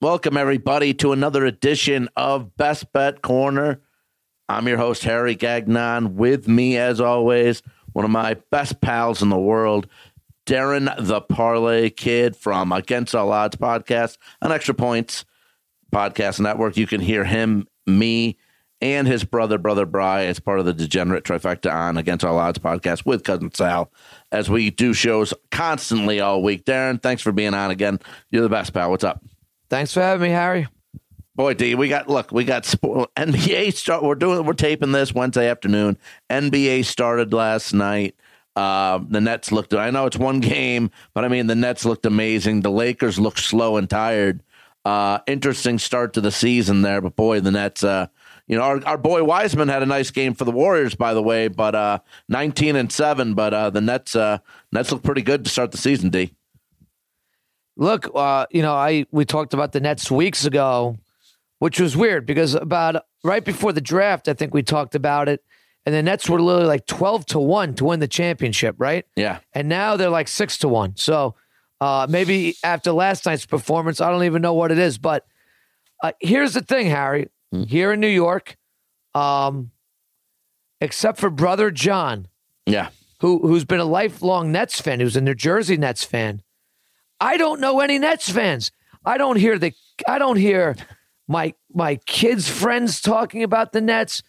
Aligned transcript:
Welcome, 0.00 0.36
everybody, 0.36 0.94
to 0.94 1.10
another 1.10 1.44
edition 1.44 2.08
of 2.16 2.56
Best 2.56 2.92
Bet 2.92 3.20
Corner. 3.20 3.80
I'm 4.48 4.68
your 4.68 4.76
host, 4.76 5.02
Harry 5.02 5.34
Gagnon. 5.34 6.14
With 6.14 6.46
me, 6.46 6.76
as 6.76 7.00
always, 7.00 7.64
one 7.94 8.04
of 8.04 8.10
my 8.12 8.34
best 8.52 8.80
pals 8.80 9.22
in 9.22 9.28
the 9.28 9.36
world, 9.36 9.88
Darren 10.46 10.94
the 11.04 11.20
Parlay 11.20 11.90
Kid 11.90 12.36
from 12.36 12.70
Against 12.70 13.12
All 13.12 13.32
Odds 13.32 13.56
podcast 13.56 14.18
on 14.40 14.52
Extra 14.52 14.72
Points 14.72 15.24
Podcast 15.92 16.38
Network. 16.38 16.76
You 16.76 16.86
can 16.86 17.00
hear 17.00 17.24
him, 17.24 17.66
me, 17.84 18.38
and 18.80 19.08
his 19.08 19.24
brother, 19.24 19.58
Brother 19.58 19.84
Bry, 19.84 20.26
as 20.26 20.38
part 20.38 20.60
of 20.60 20.64
the 20.64 20.74
Degenerate 20.74 21.24
Trifecta 21.24 21.74
on 21.74 21.96
Against 21.96 22.24
All 22.24 22.38
Odds 22.38 22.60
podcast 22.60 23.04
with 23.04 23.24
Cousin 23.24 23.52
Sal, 23.52 23.90
as 24.30 24.48
we 24.48 24.70
do 24.70 24.94
shows 24.94 25.34
constantly 25.50 26.20
all 26.20 26.40
week. 26.40 26.64
Darren, 26.64 27.02
thanks 27.02 27.20
for 27.20 27.32
being 27.32 27.52
on 27.52 27.72
again. 27.72 27.98
You're 28.30 28.42
the 28.42 28.48
best, 28.48 28.72
pal. 28.72 28.90
What's 28.90 29.02
up? 29.02 29.24
Thanks 29.70 29.92
for 29.92 30.00
having 30.00 30.28
me, 30.28 30.34
Harry. 30.34 30.66
Boy, 31.34 31.54
D, 31.54 31.74
we 31.76 31.88
got 31.88 32.08
look, 32.08 32.32
we 32.32 32.44
got 32.44 32.64
NBA 32.64 33.72
start. 33.74 34.02
We're 34.02 34.16
doing, 34.16 34.44
we're 34.44 34.54
taping 34.54 34.90
this 34.92 35.14
Wednesday 35.14 35.48
afternoon. 35.48 35.96
NBA 36.30 36.84
started 36.84 37.32
last 37.32 37.72
night. 37.72 38.16
Uh, 38.56 38.98
the 39.08 39.20
Nets 39.20 39.52
looked. 39.52 39.72
I 39.72 39.90
know 39.90 40.06
it's 40.06 40.16
one 40.16 40.40
game, 40.40 40.90
but 41.14 41.24
I 41.24 41.28
mean 41.28 41.46
the 41.46 41.54
Nets 41.54 41.84
looked 41.84 42.06
amazing. 42.06 42.62
The 42.62 42.72
Lakers 42.72 43.20
looked 43.20 43.38
slow 43.38 43.76
and 43.76 43.88
tired. 43.88 44.42
Uh, 44.84 45.18
interesting 45.28 45.78
start 45.78 46.14
to 46.14 46.20
the 46.20 46.32
season 46.32 46.82
there, 46.82 47.00
but 47.00 47.14
boy, 47.14 47.38
the 47.38 47.52
Nets. 47.52 47.84
Uh, 47.84 48.08
you 48.48 48.56
know, 48.56 48.62
our, 48.62 48.84
our 48.86 48.98
boy 48.98 49.22
Wiseman 49.22 49.68
had 49.68 49.82
a 49.82 49.86
nice 49.86 50.10
game 50.10 50.34
for 50.34 50.44
the 50.44 50.50
Warriors, 50.50 50.94
by 50.94 51.14
the 51.14 51.22
way, 51.22 51.46
but 51.46 51.74
uh, 51.74 51.98
nineteen 52.28 52.74
and 52.74 52.90
seven. 52.90 53.34
But 53.34 53.54
uh, 53.54 53.70
the 53.70 53.80
Nets, 53.80 54.16
uh, 54.16 54.38
Nets 54.72 54.90
look 54.90 55.04
pretty 55.04 55.22
good 55.22 55.44
to 55.44 55.50
start 55.50 55.70
the 55.70 55.78
season. 55.78 56.10
D. 56.10 56.34
Look, 57.80 58.10
uh, 58.14 58.46
you 58.50 58.60
know, 58.60 58.74
I 58.74 59.06
we 59.12 59.24
talked 59.24 59.54
about 59.54 59.72
the 59.72 59.80
Nets 59.80 60.10
weeks 60.10 60.44
ago, 60.44 60.98
which 61.60 61.80
was 61.80 61.96
weird 61.96 62.26
because 62.26 62.54
about 62.54 63.04
right 63.24 63.44
before 63.44 63.72
the 63.72 63.80
draft, 63.80 64.28
I 64.28 64.34
think 64.34 64.52
we 64.52 64.62
talked 64.64 64.94
about 64.96 65.28
it, 65.28 65.44
and 65.86 65.94
the 65.94 66.02
Nets 66.02 66.28
were 66.28 66.42
literally 66.42 66.66
like 66.66 66.86
twelve 66.86 67.24
to 67.26 67.38
one 67.38 67.74
to 67.76 67.84
win 67.84 68.00
the 68.00 68.08
championship, 68.08 68.74
right? 68.78 69.06
Yeah. 69.14 69.38
And 69.52 69.68
now 69.68 69.96
they're 69.96 70.10
like 70.10 70.26
six 70.28 70.58
to 70.58 70.68
one. 70.68 70.96
So 70.96 71.36
uh, 71.80 72.08
maybe 72.10 72.56
after 72.64 72.90
last 72.90 73.24
night's 73.26 73.46
performance, 73.46 74.00
I 74.00 74.10
don't 74.10 74.24
even 74.24 74.42
know 74.42 74.54
what 74.54 74.72
it 74.72 74.78
is. 74.78 74.98
But 74.98 75.24
uh, 76.02 76.12
here's 76.20 76.54
the 76.54 76.62
thing, 76.62 76.86
Harry. 76.88 77.28
Here 77.68 77.92
in 77.92 78.00
New 78.00 78.08
York, 78.08 78.56
um, 79.14 79.70
except 80.80 81.18
for 81.18 81.30
brother 81.30 81.70
John, 81.70 82.26
Yeah. 82.66 82.88
who 83.20 83.38
who's 83.46 83.64
been 83.64 83.80
a 83.80 83.84
lifelong 83.84 84.52
Nets 84.52 84.80
fan, 84.80 85.00
who's 85.00 85.16
a 85.16 85.20
New 85.20 85.34
Jersey 85.34 85.76
Nets 85.76 86.04
fan. 86.04 86.42
I 87.20 87.36
don't 87.36 87.60
know 87.60 87.80
any 87.80 87.98
Nets 87.98 88.30
fans. 88.30 88.70
I 89.04 89.18
don't 89.18 89.36
hear 89.36 89.58
the 89.58 89.72
I 90.06 90.18
don't 90.18 90.36
hear 90.36 90.76
my 91.26 91.54
my 91.74 91.96
kids' 92.06 92.48
friends 92.48 93.00
talking 93.00 93.42
about 93.42 93.72
the 93.72 93.80
Nets, 93.80 94.22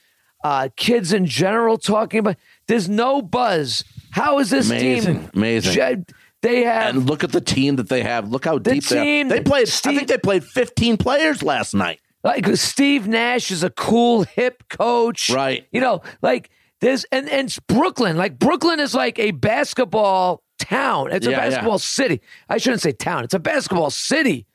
uh, 0.43 0.69
kids 0.75 1.13
in 1.13 1.25
general 1.25 1.77
talking 1.77 2.19
about. 2.19 2.37
There's 2.67 2.89
no 2.89 3.21
buzz. 3.21 3.83
How 4.11 4.39
is 4.39 4.49
this 4.49 4.69
Amazing. 4.69 5.19
team? 5.21 5.29
Amazing. 5.33 5.73
J- 5.73 6.03
They 6.41 6.63
have 6.63 6.95
And 6.95 7.09
look 7.09 7.23
at 7.23 7.31
the 7.31 7.41
team 7.41 7.75
that 7.77 7.89
they 7.89 8.01
have. 8.03 8.29
Look 8.29 8.45
how 8.45 8.57
The 8.59 8.71
deep 8.75 8.83
they 8.85 9.21
are. 9.21 9.29
They 9.29 9.41
played. 9.41 9.67
I 9.67 9.95
think 9.95 10.07
they 10.07 10.17
played 10.17 10.43
15 10.43 10.97
players 10.97 11.43
last 11.43 11.73
night. 11.73 11.99
like 12.23 12.45
Steve 12.55 13.07
Nash 13.07 13.51
is 13.51 13.63
a 13.63 13.69
cool 13.69 14.23
hip 14.23 14.63
coach, 14.69 15.29
Right. 15.29 15.67
You 15.71 15.81
know, 15.81 16.01
like 16.21 16.49
there's 16.81 17.03
and 17.11 17.27
and 17.29 17.47
it's 17.47 17.59
Brooklyn. 17.59 18.15
Like 18.17 18.39
Brooklyn 18.39 18.79
is 18.79 18.95
like 18.95 19.19
a 19.19 19.31
basketball 19.31 20.41
town. 20.59 21.11
It's 21.11 21.25
a 21.25 21.31
Yeah, 21.31 21.37
yeah. 21.37 21.49
basketball 21.49 21.79
city. 21.79 22.21
I 22.47 22.57
shouldn't 22.59 22.81
say 22.81 22.91
town. 22.91 23.23
It's 23.23 23.33
a 23.33 23.39
basketball 23.39 23.89
city, 23.89 24.45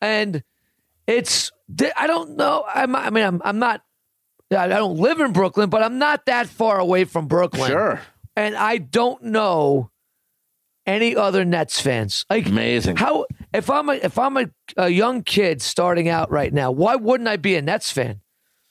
and 0.00 0.42
it's 1.06 1.52
I 1.96 2.06
don't 2.08 2.36
know. 2.36 2.64
I'm, 2.74 2.96
I 2.96 3.10
mean, 3.10 3.24
I'm 3.24 3.40
I'm 3.44 3.58
not. 3.60 3.82
I 4.50 4.66
don't 4.66 4.96
live 4.96 5.20
in 5.20 5.32
Brooklyn, 5.32 5.70
but 5.70 5.82
I'm 5.84 5.98
not 5.98 6.26
that 6.26 6.48
far 6.48 6.80
away 6.80 7.04
from 7.04 7.28
Brooklyn. 7.28 7.70
Sure. 7.70 8.00
and 8.34 8.56
I 8.56 8.78
don't 8.78 9.22
know 9.22 9.90
any 10.86 11.14
other 11.14 11.44
Nets 11.44 11.80
fans. 11.80 12.24
Like 12.28 12.46
Amazing. 12.46 12.96
how 12.96 13.26
if 13.52 13.70
I'm 13.70 13.88
a 13.88 13.92
if 13.94 14.18
I'm 14.18 14.36
a, 14.36 14.46
a 14.76 14.88
young 14.88 15.22
kid 15.22 15.62
starting 15.62 16.08
out 16.08 16.30
right 16.32 16.52
now, 16.52 16.72
why 16.72 16.96
wouldn't 16.96 17.28
I 17.28 17.36
be 17.36 17.54
a 17.54 17.62
Nets 17.62 17.92
fan? 17.92 18.20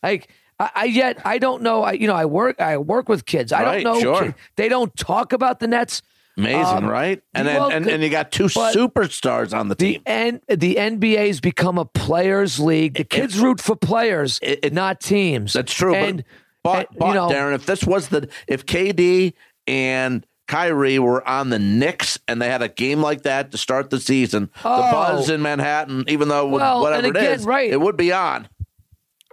Like 0.03 0.30
I, 0.59 0.69
I 0.75 0.84
yet 0.86 1.22
I 1.25 1.38
don't 1.38 1.62
know. 1.63 1.84
I 1.84 1.94
you 1.94 2.08
know 2.08 2.16
I 2.16 2.25
work 2.25 2.59
I 2.59 2.75
work 2.78 3.08
with 3.08 3.25
kids. 3.25 3.53
I 3.53 3.63
Right, 3.63 3.84
don't 3.84 3.96
know. 3.96 4.02
sure. 4.02 4.24
kid- 4.24 4.36
They 4.58 4.68
don't 4.68 4.94
talk 4.97 5.31
about 5.31 5.59
the 5.62 5.68
Nets. 5.68 6.02
Amazing, 6.39 6.77
Um, 6.77 6.85
right? 6.88 7.22
And 7.33 7.47
then 7.47 7.55
well, 7.59 7.69
and, 7.69 7.88
and 7.88 8.01
you 8.03 8.09
got 8.09 8.31
two 8.31 8.45
superstars 8.45 9.53
on 9.57 9.67
the 9.67 9.75
The 9.75 9.94
team. 9.94 10.01
N, 10.05 10.41
the 10.47 10.75
NBA's 10.75 11.39
become 11.41 11.77
a 11.77 11.85
players' 11.85 12.59
league. 12.59 12.95
The 12.95 13.03
kids 13.03 13.39
root 13.39 13.59
for 13.61 13.75
players, 13.75 14.39
It- 14.41 14.59
it- 14.63 14.73
not 14.73 15.00
teams. 15.00 15.53
That's 15.53 15.73
true. 15.73 15.94
And, 15.95 16.23
but 16.63 16.63
but, 16.63 16.89
and, 16.89 17.00
but 17.00 17.07
you 17.09 17.13
know, 17.16 17.29
Darren, 17.29 17.53
if 17.55 17.66
this 17.66 17.83
was 17.83 18.09
the 18.09 18.29
if 18.47 18.66
KD 18.66 19.33
and 19.67 20.25
Kyrie 20.47 20.97
were 21.00 21.25
on 21.27 21.50
the 21.51 21.59
Knicks 21.59 22.17
and 22.27 22.41
they 22.41 22.50
had 22.50 22.61
a 22.61 22.67
game 22.69 23.01
like 23.01 23.21
that 23.23 23.51
to 23.51 23.57
start 23.57 23.89
the 23.91 24.00
season, 24.00 24.50
the 24.63 24.69
Oh. 24.69 24.91
buzz 24.91 25.29
in 25.29 25.41
Manhattan, 25.41 26.06
even 26.07 26.27
though 26.27 26.47
Well, 26.47 26.81
whatever 26.81 27.06
and 27.07 27.16
it 27.16 27.19
again, 27.19 27.33
is, 27.39 27.45
right. 27.45 27.69
it 27.69 27.79
would 27.79 27.95
be 27.97 28.11
on. 28.11 28.47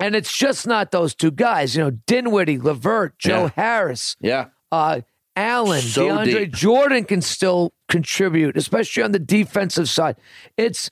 and 0.01 0.15
it's 0.15 0.37
just 0.37 0.67
not 0.67 0.91
those 0.91 1.15
two 1.15 1.31
guys. 1.31 1.75
You 1.75 1.85
know, 1.85 1.91
Dinwiddie, 1.91 2.59
Levert, 2.59 3.19
Joe 3.19 3.45
Yeah. 3.45 3.51
Harris. 3.57 4.17
Yeah. 4.21 4.45
uh, 4.71 5.01
Allen, 5.37 5.83
So 5.83 6.09
DeAndre 6.09 6.25
deep. 6.25 6.53
Jordan 6.55 7.05
can 7.05 7.21
still 7.21 7.73
contribute, 7.89 8.57
especially 8.57 9.03
on 9.03 9.13
the 9.13 9.19
defensive 9.19 9.89
side. 9.89 10.17
It's 10.57 10.91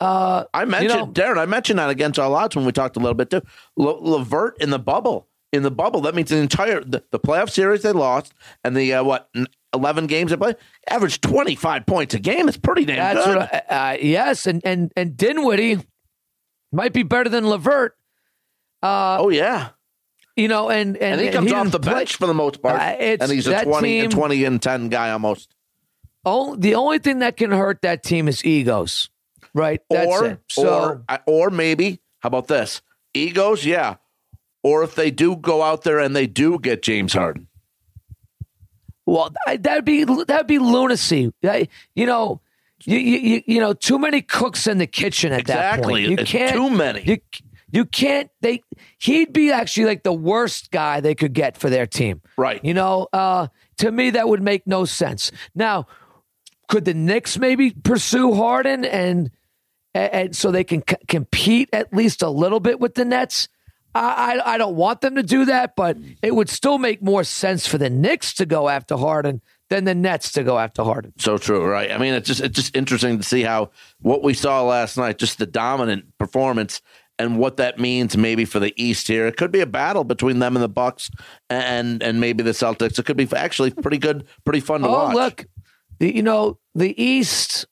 uh, 0.00 0.44
I 0.52 0.64
mentioned 0.64 0.90
know- 0.98 1.06
Darren. 1.22 1.38
I 1.38 1.46
mentioned 1.46 1.78
that 1.78 1.88
against 1.88 2.18
our 2.18 2.34
odds 2.34 2.56
when 2.56 2.64
we 2.64 2.72
talked 2.72 2.96
a 2.96 3.00
little 3.00 3.14
bit 3.14 3.30
too. 3.30 3.42
Le- 3.76 4.00
Levert 4.00 4.60
in 4.60 4.70
the 4.70 4.78
bubble. 4.78 5.28
In 5.52 5.62
the 5.62 5.70
bubble, 5.70 6.00
that 6.00 6.16
means 6.16 6.30
the 6.30 6.38
entire 6.38 6.80
the, 6.82 7.04
the 7.12 7.20
playoff 7.20 7.48
series 7.48 7.82
they 7.82 7.92
lost 7.92 8.34
and 8.64 8.76
the 8.76 8.92
uh, 8.94 9.04
what 9.04 9.30
eleven 9.72 10.08
games 10.08 10.32
they 10.32 10.36
played 10.36 10.56
averaged 10.90 11.22
twenty 11.22 11.54
five 11.54 11.86
points 11.86 12.12
a 12.12 12.18
game. 12.18 12.48
It's 12.48 12.56
pretty 12.56 12.84
damn 12.84 12.96
that's 13.14 13.24
good. 13.24 13.36
what. 13.36 13.54
I, 13.70 13.94
uh, 13.94 13.98
yes, 14.00 14.48
and 14.48 14.60
and 14.64 14.90
and 14.96 15.16
Dinwiddie 15.16 15.78
might 16.72 16.92
be 16.92 17.04
better 17.04 17.28
than 17.30 17.46
Levert. 17.48 17.96
Uh, 18.82 19.18
oh 19.20 19.28
yeah, 19.28 19.68
you 20.36 20.48
know, 20.48 20.70
and 20.70 20.96
and, 20.96 21.20
and 21.20 21.20
he 21.20 21.30
comes 21.30 21.52
off 21.52 21.62
didn't 21.64 21.72
the 21.72 21.80
play- 21.80 21.94
bench 21.94 22.16
for 22.16 22.26
the 22.26 22.34
most 22.34 22.60
part, 22.62 22.80
Uh, 22.80 22.84
and 22.84 23.30
he's 23.30 23.46
a 23.46 23.62
twenty 23.64 23.88
team- 23.92 24.04
and 24.04 24.12
twenty 24.12 24.44
and 24.44 24.60
ten 24.62 24.88
guy 24.88 25.10
almost. 25.10 25.54
Oh, 26.24 26.56
the 26.56 26.74
only 26.74 26.98
thing 26.98 27.18
that 27.18 27.36
can 27.36 27.50
hurt 27.50 27.82
that 27.82 28.02
team 28.02 28.28
is 28.28 28.44
egos, 28.44 29.10
right? 29.52 29.80
That's 29.90 30.06
or 30.06 30.24
it. 30.26 30.40
So 30.48 31.02
or 31.08 31.20
or 31.26 31.50
maybe 31.50 32.00
how 32.20 32.28
about 32.28 32.48
this 32.48 32.80
egos? 33.12 33.64
Yeah, 33.64 33.96
or 34.62 34.82
if 34.82 34.94
they 34.94 35.10
do 35.10 35.36
go 35.36 35.62
out 35.62 35.82
there 35.82 35.98
and 35.98 36.16
they 36.16 36.26
do 36.26 36.58
get 36.58 36.82
James 36.82 37.12
Harden. 37.12 37.48
Well, 39.06 39.34
that'd 39.46 39.84
be 39.84 40.04
that'd 40.04 40.46
be 40.46 40.58
lunacy. 40.58 41.30
You 41.42 42.06
know, 42.06 42.40
you, 42.84 42.96
you 42.96 43.42
you 43.46 43.60
know, 43.60 43.74
too 43.74 43.98
many 43.98 44.22
cooks 44.22 44.66
in 44.66 44.78
the 44.78 44.86
kitchen 44.86 45.32
at 45.32 45.46
that 45.46 45.82
point. 45.82 46.08
You 46.08 46.16
can't 46.16 46.52
too 46.54 46.70
many. 46.70 47.02
You 47.02 47.18
you 47.74 47.84
can't. 47.84 48.30
They 48.40 48.62
he'd 48.98 49.32
be 49.32 49.50
actually 49.50 49.86
like 49.86 50.04
the 50.04 50.12
worst 50.12 50.70
guy 50.70 51.00
they 51.00 51.16
could 51.16 51.32
get 51.32 51.56
for 51.56 51.68
their 51.68 51.86
team. 51.86 52.22
Right. 52.38 52.64
You 52.64 52.72
know, 52.72 53.08
uh, 53.12 53.48
to 53.78 53.90
me 53.90 54.10
that 54.10 54.28
would 54.28 54.42
make 54.42 54.66
no 54.66 54.84
sense. 54.84 55.32
Now, 55.56 55.88
could 56.68 56.84
the 56.84 56.94
Knicks 56.94 57.36
maybe 57.36 57.72
pursue 57.72 58.34
Harden 58.34 58.84
and 58.84 59.30
and, 59.92 60.12
and 60.12 60.36
so 60.36 60.52
they 60.52 60.64
can 60.64 60.84
c- 60.88 60.96
compete 61.08 61.68
at 61.72 61.92
least 61.92 62.22
a 62.22 62.30
little 62.30 62.60
bit 62.60 62.78
with 62.78 62.94
the 62.94 63.04
Nets? 63.04 63.48
I, 63.92 64.40
I 64.44 64.54
I 64.54 64.58
don't 64.58 64.76
want 64.76 65.00
them 65.00 65.16
to 65.16 65.24
do 65.24 65.44
that, 65.46 65.74
but 65.74 65.96
it 66.22 66.32
would 66.34 66.48
still 66.48 66.78
make 66.78 67.02
more 67.02 67.24
sense 67.24 67.66
for 67.66 67.78
the 67.78 67.90
Knicks 67.90 68.34
to 68.34 68.46
go 68.46 68.68
after 68.68 68.96
Harden 68.96 69.42
than 69.70 69.84
the 69.84 69.94
Nets 69.94 70.30
to 70.32 70.44
go 70.44 70.58
after 70.58 70.84
Harden. 70.84 71.12
So 71.18 71.38
true, 71.38 71.64
right? 71.64 71.90
I 71.90 71.98
mean, 71.98 72.14
it's 72.14 72.28
just 72.28 72.40
it's 72.40 72.54
just 72.54 72.76
interesting 72.76 73.18
to 73.18 73.24
see 73.24 73.42
how 73.42 73.70
what 74.00 74.22
we 74.22 74.34
saw 74.34 74.62
last 74.62 74.96
night, 74.96 75.18
just 75.18 75.38
the 75.38 75.46
dominant 75.46 76.16
performance, 76.18 76.80
and 77.18 77.38
what 77.38 77.56
that 77.58 77.78
means 77.78 78.16
maybe 78.16 78.44
for 78.44 78.58
the 78.60 78.72
East 78.82 79.06
here. 79.08 79.26
It 79.26 79.36
could 79.36 79.52
be 79.52 79.60
a 79.60 79.66
battle 79.66 80.04
between 80.04 80.38
them 80.40 80.56
and 80.56 80.62
the 80.62 80.68
Bucks, 80.68 81.10
and 81.50 82.02
and 82.02 82.20
maybe 82.20 82.42
the 82.42 82.50
Celtics. 82.50 82.98
It 82.98 83.04
could 83.06 83.16
be 83.16 83.28
actually 83.36 83.70
pretty 83.70 83.98
good, 83.98 84.26
pretty 84.44 84.60
fun 84.60 84.80
to 84.82 84.88
Oh, 84.88 84.90
watch. 84.92 85.14
look, 85.14 85.46
the, 85.98 86.14
you 86.14 86.22
know 86.22 86.58
the 86.74 87.00
East. 87.02 87.66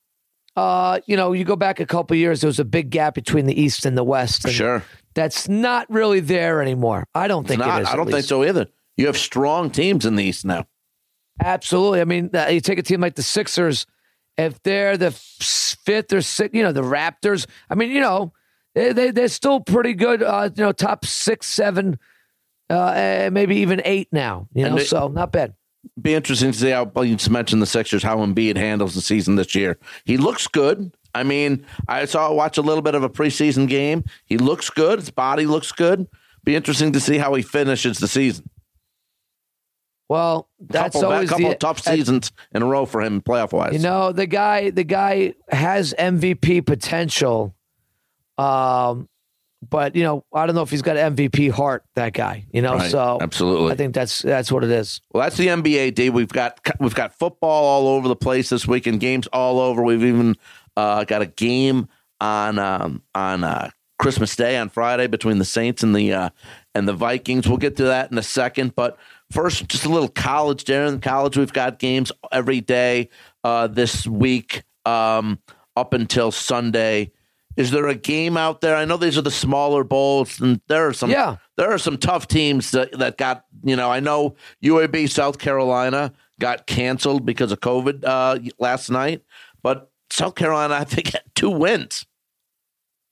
Uh, 0.55 1.01
you 1.07 1.17
know, 1.17 1.33
you 1.33 1.45
go 1.45 1.57
back 1.57 1.81
a 1.81 1.87
couple 1.87 2.15
years, 2.15 2.43
there 2.43 2.49
was 2.49 2.61
a 2.61 2.65
big 2.65 2.91
gap 2.91 3.15
between 3.15 3.47
the 3.47 3.59
East 3.59 3.87
and 3.87 3.97
the 3.97 4.05
West. 4.05 4.45
and 4.45 4.53
sure, 4.53 4.85
that's 5.15 5.49
not 5.49 5.89
really 5.91 6.21
there 6.21 6.61
anymore. 6.61 7.07
I 7.15 7.27
don't 7.27 7.49
think 7.49 7.61
not. 7.61 7.79
it 7.81 7.83
is. 7.85 7.89
I 7.89 7.97
don't 7.97 8.11
think 8.11 8.25
so 8.27 8.45
either. 8.45 8.67
You 8.99 9.07
have 9.07 9.17
strong 9.17 9.71
teams 9.71 10.05
in 10.05 10.17
the 10.17 10.25
East 10.25 10.45
now. 10.45 10.67
Absolutely. 11.41 12.03
I 12.03 12.05
mean, 12.05 12.29
uh, 12.35 12.49
you 12.49 12.61
take 12.61 12.79
a 12.79 12.83
team 12.83 13.01
like 13.01 13.15
the 13.15 13.23
Sixers, 13.23 13.87
if 14.37 14.63
they're 14.63 14.99
the 14.99 15.11
fifth 15.13 16.13
or 16.13 16.21
sixth, 16.21 16.55
you 16.55 16.63
know, 16.63 16.73
the 16.73 16.83
Raptors. 16.83 17.47
I 17.71 17.75
mean, 17.75 17.91
you 17.91 18.01
know, 18.01 18.33
they, 18.75 18.93
they 18.93 19.11
they're 19.11 19.29
still 19.29 19.61
pretty 19.61 19.95
good. 19.95 20.23
Uh, 20.23 20.51
you 20.55 20.63
know, 20.63 20.73
top 20.73 21.05
six, 21.05 21.47
seven, 21.47 21.99
uh, 22.71 22.93
eh, 22.97 23.31
maybe 23.31 23.57
even 23.57 23.83
eight 23.85 24.09
now. 24.13 24.49
You 24.55 24.65
know, 24.69 24.77
they- 24.77 24.85
so 24.85 25.09
not 25.09 25.33
bad. 25.33 25.55
Be 26.01 26.15
interesting 26.15 26.53
to 26.53 26.59
see 26.59 26.71
how 26.71 26.91
you 27.03 27.17
just 27.17 27.29
mentioned 27.29 27.61
the 27.61 27.67
Sixers, 27.67 28.05
how 28.05 28.19
Embiid 28.19 28.57
handles 28.57 28.95
the 28.95 29.01
season 29.01 29.35
this 29.35 29.53
year. 29.57 29.79
He 30.05 30.17
looks 30.17 30.47
good. 30.47 30.95
I 31.13 31.25
mean, 31.25 31.67
I 31.89 32.05
saw 32.05 32.33
watch 32.33 32.57
a 32.57 32.63
little 32.63 32.83
bit 32.83 32.95
of 32.95 33.03
a 33.03 33.11
preseason 33.11 33.69
game. 33.69 34.05
He 34.25 34.39
looks 34.39 34.71
good. 34.71 35.01
His 35.01 35.11
body 35.11 35.45
looks 35.45 35.73
good. 35.73 36.07
Be 36.45 36.55
interesting 36.55 36.93
to 36.93 37.01
see 37.01 37.19
how 37.19 37.35
he 37.35 37.43
finishes 37.43 37.99
the 37.99 38.07
season. 38.07 38.49
Well, 40.09 40.49
that's 40.61 40.95
couple, 40.95 41.11
always 41.11 41.31
a 41.31 41.33
couple 41.33 41.49
the, 41.51 41.55
tough 41.57 41.81
seasons 41.81 42.33
in 42.55 42.63
a 42.63 42.67
row 42.67 42.85
for 42.87 43.01
him 43.01 43.21
playoff 43.23 43.53
wise. 43.53 43.73
You 43.73 43.79
know, 43.79 44.13
the 44.13 44.27
guy 44.27 44.71
the 44.71 44.85
guy 44.85 45.35
has 45.51 45.95
MVP 45.99 46.67
potential. 46.67 47.55
Um 48.39 49.09
but 49.69 49.95
you 49.95 50.03
know, 50.03 50.25
I 50.35 50.47
don't 50.47 50.55
know 50.55 50.63
if 50.63 50.71
he's 50.71 50.83
got 50.83 50.97
MVP 50.97 51.51
heart. 51.51 51.85
That 51.95 52.13
guy, 52.13 52.47
you 52.53 52.63
know. 52.63 52.75
Right. 52.75 52.91
So 52.91 53.19
absolutely, 53.21 53.73
I 53.73 53.77
think 53.77 53.95
that's 53.95 54.23
that's 54.23 54.51
what 54.51 54.65
it 54.65 54.71
is. 54.71 55.01
Well, 55.13 55.23
that's 55.23 55.37
the 55.37 55.47
NBA. 55.47 55.95
D. 55.95 56.11
We've 56.11 56.29
got 56.29 56.59
we've 56.81 56.95
got 56.95 57.17
football 57.17 57.65
all 57.65 57.89
over 57.89 58.09
the 58.09 58.17
place 58.17 58.51
this 58.51 58.67
weekend. 58.67 59.01
Games 59.01 59.29
all 59.29 59.61
over. 59.61 59.83
We've 59.83 60.05
even 60.05 60.37
uh, 60.77 61.05
got 61.05 61.23
a 61.23 61.27
game 61.27 61.89
on 62.21 62.59
um, 62.59 63.03
on 63.15 63.45
uh, 63.45 63.71
Christmas 63.99 64.35
Day 64.35 64.57
on 64.57 64.69
Friday 64.69 65.07
between 65.07 65.39
the 65.39 65.45
Saints 65.45 65.85
and 65.85 65.95
the 65.95 66.13
uh, 66.13 66.31
and 66.75 66.89
the 66.89 66.93
Vikings. 66.93 67.49
We'll 67.49 67.59
get 67.59 67.77
to 67.77 67.85
that 67.85 68.11
in 68.11 68.19
a 68.19 68.23
second, 68.23 68.75
but 68.75 68.99
first, 69.31 69.69
just 69.69 69.85
a 69.85 69.89
little 69.89 70.09
college. 70.09 70.65
Darren, 70.65 71.01
college. 71.01 71.37
We've 71.37 71.53
got 71.53 71.79
games 71.79 72.11
every 72.33 72.61
day 72.61 73.11
uh, 73.45 73.69
this 73.69 74.09
week 74.09 74.65
um, 74.85 75.39
up 75.77 75.95
until 75.95 76.33
Sunday. 76.33 77.13
Is 77.57 77.71
there 77.71 77.87
a 77.89 77.95
game 77.95 78.37
out 78.37 78.61
there? 78.61 78.77
I 78.77 78.85
know 78.85 78.97
these 78.97 79.19
are 79.19 79.23
the 79.23 79.31
smaller 79.31 79.85
bowls, 79.85 80.41
and 80.41 80.61
there 80.69 80.89
are 80.89 80.93
some. 80.93 81.11
Yeah. 81.11 81.37
there 81.57 81.71
are 81.73 81.79
some 81.79 81.99
tough 81.99 82.27
teams 82.29 82.71
that, 82.71 82.93
that 82.99 83.19
got. 83.19 83.45
You 83.63 83.77
know, 83.77 83.91
I 83.91 84.01
know 84.01 84.37
UAB 84.65 85.11
South 85.11 85.39
Carolina 85.39 86.13
got 86.41 86.67
canceled 86.67 87.27
because 87.27 87.53
of 87.53 87.61
COVID 87.61 88.05
uh, 88.05 88.39
last 88.59 88.91
night, 88.91 89.23
but 89.63 89.91
South 90.11 90.35
Carolina, 90.35 90.75
I 90.75 90.85
think, 90.85 91.09
had 91.13 91.23
two 91.35 91.51
wins. 91.51 92.07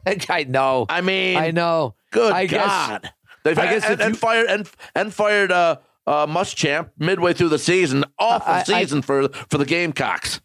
I 0.07 0.45
know. 0.45 0.87
I 0.89 1.03
mean, 1.03 1.37
I 1.37 1.51
know. 1.51 1.95
Good 2.11 2.33
I 2.33 2.47
guess- 2.47 2.67
God, 2.67 3.11
they've 3.45 3.59
I 3.59 3.67
guess 3.67 3.85
and, 3.85 4.01
and 4.01 4.15
you- 4.15 4.19
fired 4.19 4.47
and 4.49 4.71
and 4.95 5.13
fired 5.13 5.53
uh, 5.53 5.77
uh, 6.07 6.27
Muschamp 6.27 6.91
midway 6.99 7.35
through 7.35 7.51
the 7.51 7.59
season. 7.59 8.05
Awful 8.19 8.53
I- 8.53 8.61
I- 8.61 8.63
season 8.63 9.03
for 9.03 9.29
for 9.29 9.59
the 9.59 9.67
Gamecocks. 9.67 10.41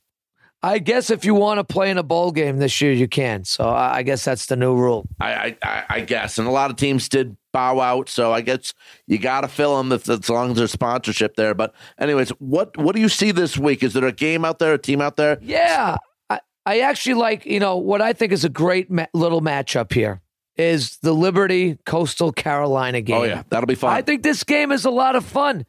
I 0.66 0.80
guess 0.80 1.10
if 1.12 1.26
you 1.26 1.36
want 1.36 1.60
to 1.60 1.64
play 1.64 1.92
in 1.92 1.98
a 1.98 2.04
bowl 2.04 2.32
game 2.32 2.58
this 2.58 2.82
year, 2.82 2.92
you 2.92 3.08
can. 3.08 3.44
So 3.44 3.66
I 3.70 3.98
I 3.98 4.04
guess 4.04 4.26
that's 4.26 4.48
the 4.48 4.56
new 4.56 4.76
rule. 4.76 5.06
I, 5.20 5.56
I, 5.62 5.84
I- 5.90 6.00
guess, 6.02 6.38
and 6.40 6.48
a 6.48 6.52
lot 6.52 6.72
of 6.72 6.78
teams 6.78 7.08
did 7.10 7.38
bow 7.54 7.80
out. 7.80 8.10
So 8.10 8.32
I 8.34 8.42
guess 8.42 8.74
you 9.08 9.18
got 9.18 9.42
to 9.42 9.48
fill 9.48 9.78
them 9.78 9.92
if, 9.92 10.10
as 10.10 10.30
long 10.30 10.52
as 10.52 10.58
there's 10.58 10.72
sponsorship 10.72 11.36
there. 11.36 11.54
But 11.54 11.74
anyways, 12.00 12.30
what 12.40 12.76
what 12.78 12.96
do 12.96 13.02
you 13.02 13.10
see 13.10 13.32
this 13.32 13.58
week? 13.58 13.84
Is 13.84 13.94
there 13.94 14.06
a 14.08 14.12
game 14.12 14.44
out 14.44 14.60
there, 14.60 14.74
a 14.74 14.78
team 14.78 15.02
out 15.02 15.18
there? 15.18 15.38
Yeah, 15.42 15.98
I, 16.30 16.40
I 16.66 16.80
actually 16.80 17.16
like 17.16 17.46
you 17.46 17.60
know 17.60 17.78
what 17.78 18.02
I 18.02 18.14
think 18.14 18.32
is 18.32 18.44
a 18.44 18.50
great 18.50 18.90
ma- 18.90 19.06
little 19.14 19.42
matchup 19.42 19.94
here 19.94 20.22
is 20.58 20.98
the 20.98 21.14
Liberty 21.14 21.78
Coastal 21.86 22.32
Carolina 22.32 23.02
game. 23.02 23.18
Oh 23.18 23.24
yeah, 23.24 23.44
that'll 23.50 23.68
be 23.68 23.76
fun. 23.76 23.94
I 23.94 24.02
think 24.02 24.24
this 24.24 24.44
game 24.44 24.72
is 24.72 24.86
a 24.86 24.90
lot 24.92 25.16
of 25.16 25.26
fun. 25.26 25.66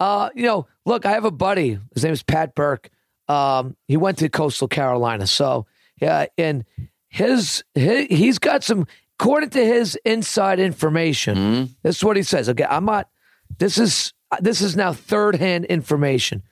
Uh, 0.00 0.28
you 0.34 0.42
know, 0.42 0.66
look, 0.84 1.06
I 1.06 1.12
have 1.12 1.24
a 1.24 1.30
buddy. 1.30 1.78
His 1.94 2.02
name 2.04 2.12
is 2.12 2.22
Pat 2.22 2.54
Burke. 2.54 2.90
Um, 3.28 3.76
he 3.88 3.96
went 3.96 4.18
to 4.18 4.28
Coastal 4.28 4.68
Carolina, 4.68 5.26
so 5.26 5.66
yeah, 6.00 6.26
and 6.36 6.64
his, 7.08 7.64
his 7.74 8.06
he's 8.08 8.38
got 8.38 8.62
some. 8.64 8.86
According 9.20 9.50
to 9.50 9.64
his 9.64 9.96
inside 10.04 10.58
information, 10.58 11.36
Mm-hmm. 11.36 11.72
this 11.84 11.96
is 11.98 12.04
what 12.04 12.16
he 12.16 12.22
says. 12.24 12.48
Okay, 12.48 12.66
I'm 12.68 12.84
not. 12.84 13.08
This 13.58 13.78
is 13.78 14.12
this 14.40 14.60
is 14.60 14.76
now 14.76 14.92
third 14.92 15.36
hand 15.36 15.64
information 15.66 16.42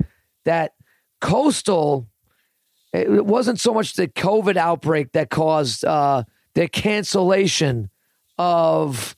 that 0.45 0.75
Coastal. 1.21 2.07
It 2.93 3.25
wasn't 3.27 3.59
so 3.59 3.73
much 3.75 3.95
the 3.95 4.07
COVID 4.07 4.57
outbreak 4.57 5.13
that 5.13 5.31
caused 5.31 5.85
uh, 5.85 6.25
the 6.55 6.69
cancellation 6.69 7.91
of 8.39 9.17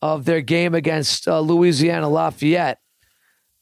of 0.00 0.24
their 0.24 0.40
game 0.40 0.74
against 0.74 1.28
uh, 1.28 1.40
Louisiana 1.40 2.08
Lafayette, 2.08 2.80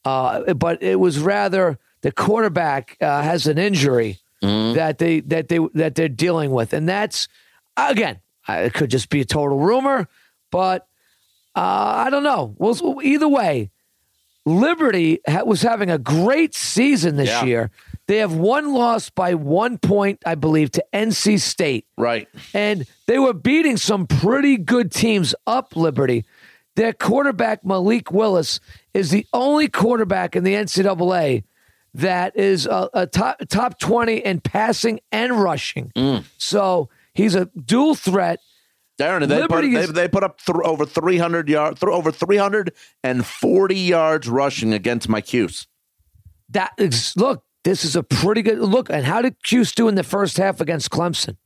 uh, 0.05 0.55
but 0.55 0.83
it 0.83 1.01
was 1.01 1.19
rather 1.19 1.79
the 2.03 2.13
quarterback 2.13 2.97
uh, 3.01 3.23
has 3.23 3.47
an 3.47 3.59
injury 3.59 4.19
that 4.41 4.99
they 4.99 5.21
that 5.21 5.49
they 5.49 5.59
that 5.75 5.95
they're 5.97 6.09
dealing 6.09 6.51
with, 6.53 6.73
and 6.73 6.89
that's 6.89 7.29
again 7.77 8.21
it 8.49 8.73
could 8.73 8.91
just 8.91 9.11
be 9.11 9.21
a 9.21 9.25
total 9.25 9.59
rumor, 9.59 10.09
but 10.51 10.87
uh, 11.57 11.61
I 12.07 12.11
don't 12.11 12.23
know. 12.23 12.55
Well, 12.57 13.01
either 13.03 13.29
way, 13.29 13.71
Liberty 14.47 15.19
ha- 15.29 15.45
was 15.45 15.61
having 15.63 15.91
a 15.91 15.99
great 15.99 16.55
season 16.55 17.17
this 17.17 17.29
Yeah. 17.29 17.45
year. 17.45 17.71
They 18.07 18.19
have 18.19 18.33
one 18.33 18.73
loss 18.73 19.11
by 19.11 19.35
one 19.35 19.77
point, 19.77 20.23
I 20.25 20.35
believe, 20.35 20.71
to 20.73 20.85
NC 20.95 21.39
State 21.41 21.85
right. 21.99 22.27
and 22.55 22.87
they 23.07 23.19
were 23.19 23.35
beating 23.35 23.77
some 23.77 24.07
pretty 24.07 24.57
good 24.57 24.91
teams 24.93 25.35
up 25.47 25.77
Liberty. 25.77 26.25
Their 26.75 26.95
quarterback 26.95 27.67
Malik 27.67 28.11
Willis 28.11 28.61
is 28.95 29.11
the 29.11 29.27
only 29.35 29.69
quarterback 29.69 30.35
in 30.37 30.45
the 30.45 30.55
NCAA 30.55 31.43
that 31.99 32.37
is 32.37 32.67
a, 32.67 32.89
a 32.95 33.07
top 33.07 33.41
top 33.49 33.79
twenty 33.79 34.17
in 34.17 34.41
passing 34.41 35.01
and 35.13 35.41
rushing. 35.43 35.93
Mm. 35.97 36.25
So 36.39 36.89
he's 37.15 37.35
a 37.35 37.47
dual 37.47 37.95
threat. 37.95 38.41
Darren, 39.01 39.29
they 39.29 39.41
put, 39.43 39.51
Liberty 39.51 39.75
they, 39.75 39.81
is- 39.83 39.93
they 39.93 40.09
put 40.09 40.25
up 40.25 40.41
th- 40.41 40.59
over 40.65 40.85
300 40.85 41.49
yards, 41.49 41.79
th- 41.79 41.89
over 41.93 42.11
340 42.11 43.75
yards 43.77 44.29
rushing 44.29 44.73
against 44.73 45.09
my 45.09 45.21
Cuse. 45.21 45.69
That 46.51 46.73
is, 46.79 47.17
look, 47.17 47.45
this 47.63 47.85
is 47.85 47.95
a 47.95 48.03
pretty 48.03 48.43
good 48.43 48.59
look. 48.59 48.91
And 48.91 49.05
how 49.05 49.23
did 49.23 49.37
Cuse 49.45 49.73
do 49.73 49.87
in 49.87 49.95
the 49.95 50.03
first 50.03 50.37
half 50.37 50.61
against 50.61 50.91
Clemson? 50.91 51.37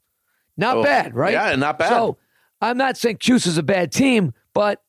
Not 0.56 0.78
Oh, 0.78 0.82
bad, 0.82 1.14
right? 1.14 1.32
yeah, 1.32 1.54
not 1.56 1.78
bad. 1.78 1.90
So 1.90 2.16
I'm 2.62 2.78
not 2.78 2.96
saying 2.96 3.19
Cuse 3.19 3.46
is 3.46 3.58
a 3.58 3.62
bad 3.62 3.93
team, 3.93 4.32
but 4.54 4.82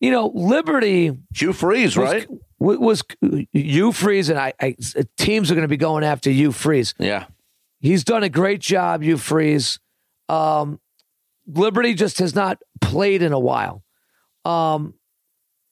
you 0.00 0.10
know, 0.10 0.32
Liberty 0.34 1.12
Hugh 1.34 1.52
Freeze, 1.52 1.96
was, 1.96 2.12
right? 2.12 2.28
Was, 2.64 3.02
Hugh 3.52 3.92
Freeze, 3.92 4.30
and 4.30 4.38
I, 4.38 4.54
I 4.60 4.76
teams 5.16 5.50
are 5.50 5.54
going 5.54 5.64
to 5.64 5.68
be 5.68 5.76
going 5.76 6.02
after 6.02 6.30
Hugh 6.30 6.52
Freeze. 6.52 6.94
Yeah. 6.98 7.26
He's 7.80 8.04
done 8.04 8.22
a 8.22 8.30
great 8.30 8.60
job, 8.60 9.02
Hugh 9.02 9.18
Freeze. 9.18 9.78
Um, 10.28 10.80
Liberty 11.46 11.92
just 11.92 12.18
has 12.18 12.34
not 12.34 12.62
played 12.80 13.20
in 13.20 13.32
a 13.32 13.38
while, 13.38 13.84
um, 14.46 14.94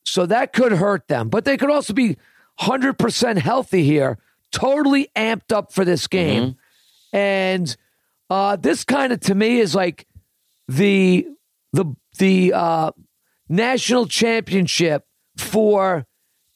so 0.05 0.27
that 0.27 0.53
could 0.53 0.73
hurt 0.73 1.09
them. 1.09 1.31
But 1.31 1.47
they 1.47 1.57
could 1.57 1.71
also 1.71 1.95
be 1.95 2.19
hundred 2.59 2.99
percent 2.99 3.39
healthy 3.39 3.83
here, 3.85 4.19
totally 4.51 5.09
amped 5.17 5.53
up 5.53 5.73
for 5.73 5.87
this 5.87 6.07
game, 6.07 6.57
and 7.15 7.75
uh, 8.29 8.57
this 8.57 8.85
kind 8.85 9.15
of 9.15 9.21
to 9.21 9.35
me 9.35 9.59
is 9.61 9.75
like 9.75 10.07
the 10.69 11.27
the 11.73 11.87
the 12.19 12.53
uh, 12.53 12.91
national 13.49 14.07
championship 14.07 15.07
for 15.39 16.07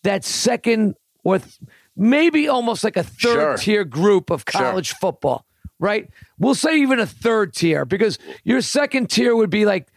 that 0.06 0.24
second 0.24 0.94
or 1.24 1.38
th- 1.38 1.58
maybe 1.96 2.48
almost 2.48 2.82
like 2.84 2.96
a 2.96 3.04
Sure. 3.16 3.34
third 3.34 3.58
tier 3.60 3.84
group 3.84 4.30
of 4.30 4.44
Sure. 4.50 4.60
college 4.62 4.94
football, 4.94 5.44
right? 5.78 6.08
We'll 6.38 6.54
say 6.54 6.78
even 6.80 6.98
a 7.00 7.06
third 7.06 7.52
tier 7.54 7.84
because 7.84 8.18
your 8.44 8.60
second 8.60 9.10
tier 9.10 9.34
would 9.36 9.50
be 9.50 9.64
like 9.66 9.88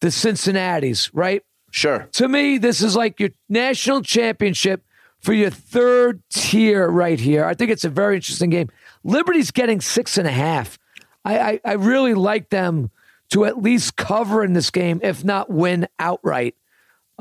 the 0.00 0.10
Cincinnati's, 0.10 1.10
right? 1.14 1.42
Sure. 1.70 2.08
To 2.12 2.28
me, 2.28 2.58
this 2.58 2.82
is 2.82 2.96
like 2.96 3.18
your 3.20 3.30
national 3.48 4.02
championship 4.02 4.82
for 5.20 5.32
your 5.32 5.50
third 5.50 6.20
tier 6.30 6.88
right 6.88 7.18
here. 7.20 7.44
I 7.44 7.54
think 7.54 7.70
it's 7.70 7.84
a 7.84 7.88
very 7.88 8.16
interesting 8.16 8.50
game. 8.50 8.68
Liberty's 9.04 9.50
getting 9.52 9.80
six 9.80 10.18
and 10.18 10.26
a 10.26 10.32
half. 10.32 10.78
I, 11.24 11.38
I, 11.38 11.60
I 11.64 11.72
really 11.74 12.14
like 12.14 12.50
them 12.50 12.90
to 13.30 13.44
at 13.44 13.62
least 13.62 13.96
cover 13.96 14.42
in 14.44 14.52
this 14.52 14.70
game, 14.70 15.00
if 15.02 15.24
not 15.24 15.48
win 15.48 15.86
outright. 15.98 16.56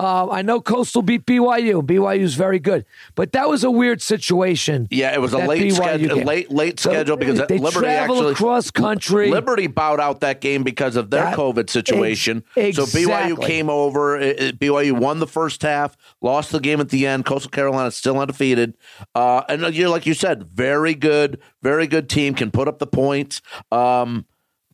Uh, 0.02 0.28
I 0.32 0.42
know 0.42 0.60
Coastal 0.60 1.04
beat 1.04 1.28
BYU. 1.28 1.84
BYU's 1.86 2.34
very 2.34 2.58
good, 2.58 2.86
but 3.14 3.34
that 3.34 3.48
was 3.48 3.64
a 3.64 3.70
weird 3.70 4.02
situation. 4.02 4.88
Yeah, 4.90 5.14
it 5.14 5.22
was 5.22 5.32
a 5.34 5.38
late 5.38 5.62
BYU 5.62 5.76
schedule, 5.76 6.16
game. 6.16 6.26
late 6.26 6.50
late 6.52 6.80
So 6.80 6.90
schedule 6.90 7.18
because 7.18 7.46
they 7.48 7.60
Liberty 7.60 7.86
actually 7.88 8.32
across 8.32 8.72
country. 8.72 9.30
Liberty 9.30 9.68
bowed 9.68 10.00
out 10.00 10.22
that 10.22 10.42
game 10.42 10.64
because 10.64 10.96
of 10.96 11.12
their 11.12 11.26
That- 11.26 11.38
COVID 11.38 11.70
situation. 11.70 12.44
ex- 12.58 12.78
So 12.78 12.86
BYU 12.88 13.38
came 13.46 13.70
over. 13.70 14.18
It- 14.18 14.40
it- 14.40 14.60
BYU 14.60 14.94
won 14.94 15.20
the 15.20 15.28
first 15.28 15.62
half, 15.62 15.96
lost 16.20 16.52
the 16.52 16.60
game 16.60 16.80
at 16.80 16.90
the 16.90 17.06
end. 17.06 17.26
Coastal 17.26 17.52
Carolina 17.52 17.90
is 17.90 17.96
still 17.96 18.18
undefeated. 18.18 18.74
Uh, 19.14 19.44
and 19.50 19.62
you're 19.76 19.90
like 19.90 20.08
you 20.08 20.16
said, 20.16 20.48
very 20.52 20.96
good, 20.96 21.38
very 21.62 21.86
good 21.86 22.10
team 22.10 22.34
can 22.34 22.50
put 22.50 22.68
up 22.68 22.80
the 22.80 22.88
points. 22.88 23.40
Um, 23.72 24.26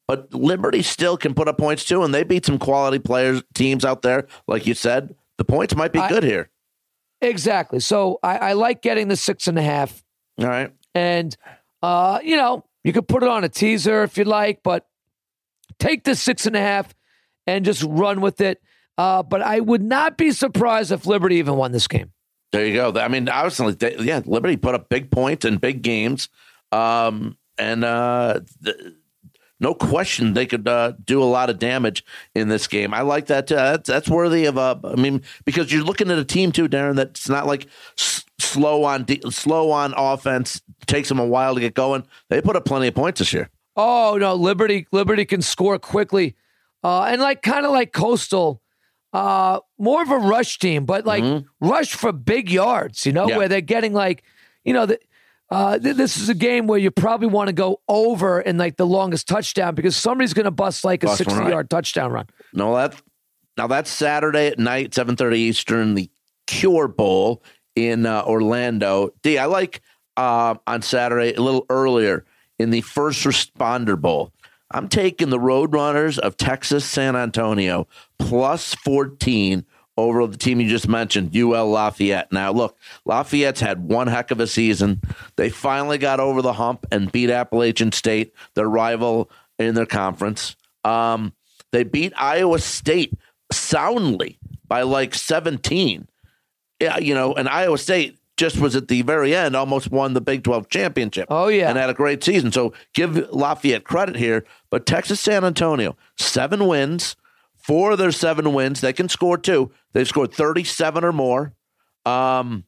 but 0.07 0.33
Liberty 0.33 0.81
still 0.81 1.17
can 1.17 1.33
put 1.33 1.47
up 1.47 1.57
points 1.57 1.83
too, 1.85 2.03
and 2.03 2.13
they 2.13 2.23
beat 2.23 2.45
some 2.45 2.57
quality 2.59 2.99
players 2.99 3.43
teams 3.53 3.83
out 3.85 4.01
there. 4.01 4.27
Like 4.47 4.65
you 4.65 4.73
said, 4.73 5.15
the 5.37 5.45
points 5.45 5.75
might 5.75 5.93
be 5.93 5.99
I- 5.99 6.09
good 6.09 6.23
here. 6.23 6.49
Exactly. 7.19 7.79
So 7.79 8.19
I, 8.21 8.37
I 8.37 8.53
like 8.53 8.83
getting 8.83 9.07
the 9.07 9.15
six 9.15 9.47
and 9.47 9.57
a 9.57 9.61
half. 9.63 10.03
All 10.39 10.45
right. 10.45 10.71
And, 10.93 11.35
uh, 11.81 12.19
you 12.23 12.35
know, 12.35 12.63
you 12.83 12.93
could 12.93 13.07
put 13.07 13.23
it 13.23 13.29
on 13.29 13.43
a 13.43 13.49
teaser 13.49 14.03
if 14.03 14.19
you 14.19 14.23
like, 14.23 14.61
but 14.63 14.87
take 15.79 16.03
the 16.03 16.15
six 16.15 16.45
and 16.45 16.55
a 16.55 16.59
half 16.59 16.93
and 17.47 17.65
just 17.65 17.83
run 17.83 18.21
with 18.21 18.39
it. 18.39 18.61
Uh, 18.99 19.23
but 19.23 19.41
I 19.41 19.59
would 19.59 19.81
not 19.81 20.15
be 20.15 20.31
surprised 20.31 20.91
if 20.91 21.05
Liberty 21.07 21.37
even 21.37 21.55
won 21.55 21.71
this 21.71 21.87
game. 21.87 22.11
There 22.51 22.65
you 22.65 22.75
go. 22.75 22.93
I 22.99 23.07
mean, 23.07 23.29
obviously, 23.29 23.73
they, 23.73 23.97
yeah, 23.97 24.21
Liberty 24.25 24.57
put 24.57 24.75
up 24.75 24.87
big 24.87 25.11
points 25.11 25.43
in 25.43 25.57
big 25.57 25.81
games, 25.81 26.29
um, 26.71 27.37
and 27.57 27.83
uh, 27.83 28.39
th- 28.63 28.77
no 29.59 29.73
question 29.73 30.33
they 30.33 30.45
could 30.45 30.67
uh, 30.67 30.93
do 31.03 31.21
a 31.21 31.25
lot 31.25 31.49
of 31.49 31.57
damage 31.59 32.03
in 32.35 32.47
this 32.49 32.67
game. 32.67 32.93
I 32.93 33.01
like 33.01 33.25
that. 33.27 33.51
Uh, 33.51 33.71
that's, 33.71 33.87
that's 33.89 34.09
worthy 34.09 34.45
of 34.45 34.57
a. 34.57 34.79
I 34.83 34.95
mean, 34.95 35.23
because 35.45 35.71
you're 35.71 35.83
looking 35.83 36.11
at 36.11 36.17
a 36.17 36.25
team 36.25 36.51
too, 36.51 36.67
Darren. 36.69 36.95
That's 36.95 37.27
not 37.29 37.47
like 37.47 37.67
s- 37.97 38.23
slow 38.39 38.83
on 38.83 39.03
de- 39.03 39.21
slow 39.31 39.71
on 39.71 39.93
offense. 39.97 40.61
Takes 40.85 41.09
them 41.09 41.19
a 41.19 41.25
while 41.25 41.55
to 41.55 41.59
get 41.61 41.73
going. 41.73 42.05
They 42.29 42.41
put 42.41 42.55
up 42.55 42.65
plenty 42.65 42.87
of 42.87 42.95
points 42.95 43.19
this 43.19 43.33
year. 43.33 43.49
Oh 43.75 44.17
no, 44.19 44.35
Liberty 44.35 44.87
Liberty 44.91 45.25
can 45.25 45.41
score 45.41 45.77
quickly, 45.79 46.35
uh, 46.83 47.03
and 47.03 47.21
like 47.21 47.41
kind 47.41 47.65
of 47.65 47.71
like 47.71 47.93
Coastal, 47.93 48.61
uh, 49.13 49.59
more 49.77 50.01
of 50.01 50.09
a 50.11 50.17
rush 50.17 50.59
team, 50.59 50.85
but 50.85 51.05
like 51.05 51.23
rush 51.61 51.93
for 51.93 52.11
big 52.11 52.49
yards. 52.51 53.05
You 53.05 53.11
know, 53.13 53.21
Mm-hmm. 53.23 53.29
Yeah. 53.31 53.37
where 53.37 53.47
they're 53.47 53.61
getting 53.61 53.93
like, 53.93 54.23
you 54.63 54.73
know, 54.73 54.85
the, 54.85 54.99
uh, 55.49 55.79
th- 55.79 55.95
this 55.95 56.17
is 56.17 56.29
a 56.29 56.33
game 56.33 56.67
where 56.67 56.79
you 56.79 56.91
probably 56.91 57.27
want 57.27 57.47
to 57.47 57.53
go 57.53 57.81
over 57.87 58.41
in 58.41 58.57
like 58.57 58.77
the 58.77 58.85
longest 58.85 59.27
touchdown 59.27 59.75
because 59.75 59.95
somebody's 59.95 60.33
going 60.33 60.45
to 60.45 60.51
bust 60.51 60.83
like 60.83 61.03
a 61.03 61.07
Bust 61.07 61.21
one, 61.21 61.29
sixty 61.29 61.39
right. 61.39 61.49
yard 61.51 61.69
touchdown 61.69 62.11
run. 62.11 62.27
No, 62.53 62.75
that 62.75 63.01
now 63.57 63.67
that's 63.67 63.89
Saturday 63.89 64.47
at 64.47 64.59
night, 64.59 64.93
seven 64.93 65.15
thirty 65.15 65.39
Eastern, 65.39 65.95
the 65.95 66.09
Cure 66.47 66.87
Bowl 66.87 67.43
in 67.75 68.05
uh, 68.05 68.23
Orlando. 68.25 69.11
D, 69.21 69.37
I 69.37 69.45
like 69.45 69.81
uh, 70.17 70.55
on 70.65 70.81
Saturday 70.81 71.33
a 71.33 71.41
little 71.41 71.65
earlier 71.69 72.25
in 72.59 72.71
the 72.71 72.81
First 72.81 73.23
Responder 73.23 73.99
Bowl. 73.99 74.33
I'm 74.71 74.89
taking 74.89 75.29
the 75.29 75.39
Roadrunners 75.39 76.17
of 76.19 76.35
Texas 76.35 76.83
San 76.83 77.15
Antonio 77.15 77.87
plus 78.19 78.75
fourteen 78.75 79.65
over 79.97 80.25
the 80.27 80.37
team 80.37 80.61
you 80.61 80.69
just 80.69 80.87
mentioned, 80.87 81.35
UL 81.35 81.69
Lafayette. 81.69 82.31
Now, 82.31 82.51
look, 82.51 82.77
Lafayette's 83.05 83.59
had 83.59 83.83
one 83.83 84.07
heck 84.07 84.31
of 84.31 84.39
a 84.39 84.47
season. 84.47 85.01
They 85.35 85.49
finally 85.49 85.97
got 85.97 86.19
over 86.19 86.41
the 86.41 86.53
hump 86.53 86.85
and 86.91 87.11
beat 87.11 87.31
Appalachian 87.31 87.91
State, 87.91 88.33
their 88.53 88.69
rival 88.69 89.29
in 89.57 89.73
their 89.73 89.87
conference. 89.87 90.55
Um, 90.83 91.33
they 91.71 91.83
beat 91.83 92.13
Iowa 92.15 92.59
State 92.59 93.13
soundly 93.51 94.39
by 94.67 94.83
like 94.83 95.15
17. 95.15 96.07
Yeah, 96.79 96.99
you 96.99 97.15
know, 97.15 97.33
and 97.33 97.49
Iowa 97.49 97.77
State 97.79 98.19
just 98.37 98.59
was 98.59 98.75
at 98.75 98.87
the 98.87 99.01
very 99.01 99.35
end, 99.35 99.55
almost 99.55 99.91
won 99.91 100.13
the 100.13 100.21
Big 100.21 100.43
12 100.43 100.69
championship. 100.69 101.27
Oh, 101.29 101.47
yeah. 101.47 101.69
And 101.69 101.77
had 101.77 101.89
a 101.89 101.95
great 101.95 102.23
season. 102.23 102.51
So 102.51 102.71
give 102.93 103.15
Lafayette 103.33 103.83
credit 103.83 104.15
here. 104.15 104.45
But 104.69 104.85
Texas 104.85 105.19
San 105.19 105.43
Antonio, 105.43 105.97
seven 106.17 106.67
wins. 106.67 107.15
Four 107.67 107.91
of 107.91 107.97
their 107.97 108.11
seven 108.13 108.53
wins, 108.53 108.79
they 108.81 108.93
can 108.93 109.09
score 109.09 109.37
two. 109.37 109.71
They've 109.93 110.07
scored 110.07 110.33
37 110.33 111.03
or 111.03 111.11
more. 111.11 111.53
Um, 112.05 112.63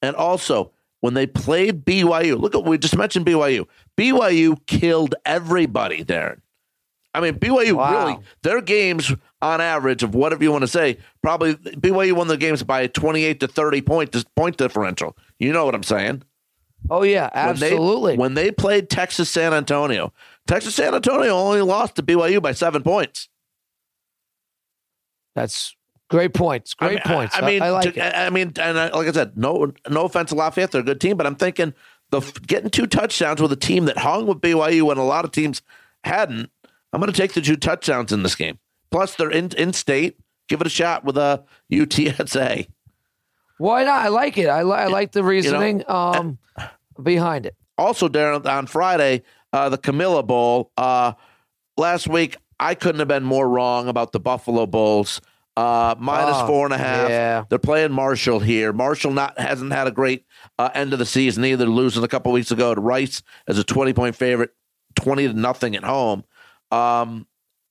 and 0.00 0.16
also, 0.16 0.72
when 1.00 1.12
they 1.14 1.26
played 1.26 1.84
BYU, 1.84 2.40
look 2.40 2.54
at 2.54 2.64
we 2.64 2.78
just 2.78 2.96
mentioned 2.96 3.26
BYU. 3.26 3.66
BYU 3.98 4.56
killed 4.66 5.14
everybody, 5.26 6.02
there. 6.02 6.38
I 7.14 7.20
mean, 7.20 7.34
BYU 7.34 7.74
Wow. 7.74 7.92
really 8.06 8.18
their 8.42 8.62
games 8.62 9.12
on 9.42 9.60
average 9.60 10.02
of 10.02 10.14
whatever 10.14 10.42
you 10.42 10.50
want 10.50 10.62
to 10.62 10.68
say, 10.68 10.96
probably 11.22 11.54
BYU 11.56 12.14
won 12.14 12.28
the 12.28 12.38
games 12.38 12.62
by 12.62 12.86
twenty-eight 12.86 13.40
to 13.40 13.48
thirty 13.48 13.82
point 13.82 14.16
point 14.34 14.56
differential. 14.56 15.14
You 15.38 15.52
know 15.52 15.66
what 15.66 15.74
I'm 15.74 15.82
saying? 15.82 16.22
Oh 16.88 17.02
yeah, 17.02 17.28
When 17.48 17.56
they- 17.60 17.66
absolutely. 17.72 18.16
When 18.16 18.32
they, 18.34 18.50
played 18.50 18.88
Texas 18.88 19.28
San 19.28 19.52
Antonio, 19.52 20.12
Texas 20.46 20.74
San 20.74 20.94
Antonio 20.94 21.36
only 21.36 21.60
lost 21.60 21.96
to 21.96 22.02
BYU 22.02 22.40
by 22.40 22.52
seven 22.52 22.82
points. 22.82 23.28
That's 25.34 25.74
great 26.08 26.34
points. 26.34 26.74
Great 26.74 27.00
I 27.04 27.08
mean, 27.08 27.16
points. 27.16 27.34
I, 27.34 27.38
I 27.38 27.46
mean, 27.46 27.62
I, 27.62 27.70
like 27.70 27.94
to-. 27.94 28.18
I 28.18 28.30
mean, 28.30 28.52
and 28.60 28.78
I, 28.78 28.88
like 28.88 29.08
I 29.08 29.12
said, 29.12 29.36
no, 29.36 29.72
no 29.88 30.04
offense 30.04 30.30
to 30.30 30.36
Lafayette, 30.36 30.72
they're 30.72 30.82
a 30.82 30.84
good 30.84 31.00
team, 31.00 31.16
but 31.16 31.26
I'm 31.26 31.36
thinking 31.36 31.74
the 32.10 32.20
getting 32.46 32.70
two 32.70 32.86
touchdowns 32.86 33.40
with 33.40 33.52
a 33.52 33.56
team 33.56 33.86
that 33.86 33.98
hung 33.98 34.26
with 34.26 34.40
BYU 34.40 34.82
when 34.82 34.98
a 34.98 35.04
lot 35.04 35.24
of 35.24 35.32
teams 35.32 35.62
hadn't. 36.04 36.50
I'm 36.92 37.00
going 37.00 37.10
to 37.10 37.18
take 37.18 37.32
the 37.32 37.40
two 37.40 37.56
touchdowns 37.56 38.12
in 38.12 38.22
this 38.22 38.34
game. 38.34 38.58
Plus, 38.90 39.14
they're 39.14 39.30
in 39.30 39.50
in 39.56 39.72
state. 39.72 40.18
Give 40.48 40.60
it 40.60 40.66
a 40.66 40.70
shot 40.70 41.04
with 41.04 41.16
a 41.16 41.44
UTSA. 41.72 42.68
Why 43.56 43.84
not? 43.84 44.02
I 44.02 44.08
like 44.08 44.36
it. 44.36 44.48
I, 44.48 44.62
li- 44.64 44.76
I 44.76 44.86
like 44.88 45.12
the 45.12 45.24
reasoning 45.24 45.84
um, 45.88 46.38
behind 47.02 47.46
it. 47.46 47.54
Also, 47.78 48.08
Darren, 48.08 48.44
on 48.44 48.66
Friday, 48.66 49.22
uh, 49.52 49.68
the 49.68 49.78
Camellia 49.78 50.22
Bowl. 50.22 50.70
Uh, 50.76 51.12
last 51.76 52.08
week, 52.08 52.36
I 52.62 52.74
couldn't 52.74 53.00
have 53.00 53.08
been 53.08 53.24
more 53.24 53.48
wrong 53.48 53.88
about 53.88 54.12
the 54.12 54.20
Buffalo 54.20 54.66
Bulls. 54.66 55.20
Uh, 55.54 55.94
minus 55.98 56.36
Oh, 56.38 56.46
four 56.46 56.64
and 56.64 56.72
a 56.72 56.78
half. 56.78 57.10
yeah. 57.10 57.44
They're 57.48 57.58
playing 57.58 57.92
Marshall 57.92 58.40
here. 58.40 58.72
Marshall 58.72 59.10
not 59.12 59.38
hasn't 59.38 59.70
had 59.72 59.86
a 59.86 59.90
great 59.90 60.24
uh, 60.58 60.70
end 60.72 60.94
of 60.94 60.98
the 60.98 61.04
season 61.04 61.44
either, 61.44 61.66
losing 61.66 62.02
a 62.02 62.08
couple 62.08 62.32
weeks 62.32 62.50
ago 62.50 62.74
to 62.74 62.80
Rice 62.80 63.22
as 63.46 63.58
a 63.58 63.64
twenty 63.64 63.92
point 63.92 64.16
favorite, 64.16 64.50
twenty 64.96 65.26
to 65.28 65.34
nothing 65.34 65.76
at 65.76 65.84
home. 65.84 66.24
Um, 66.70 67.26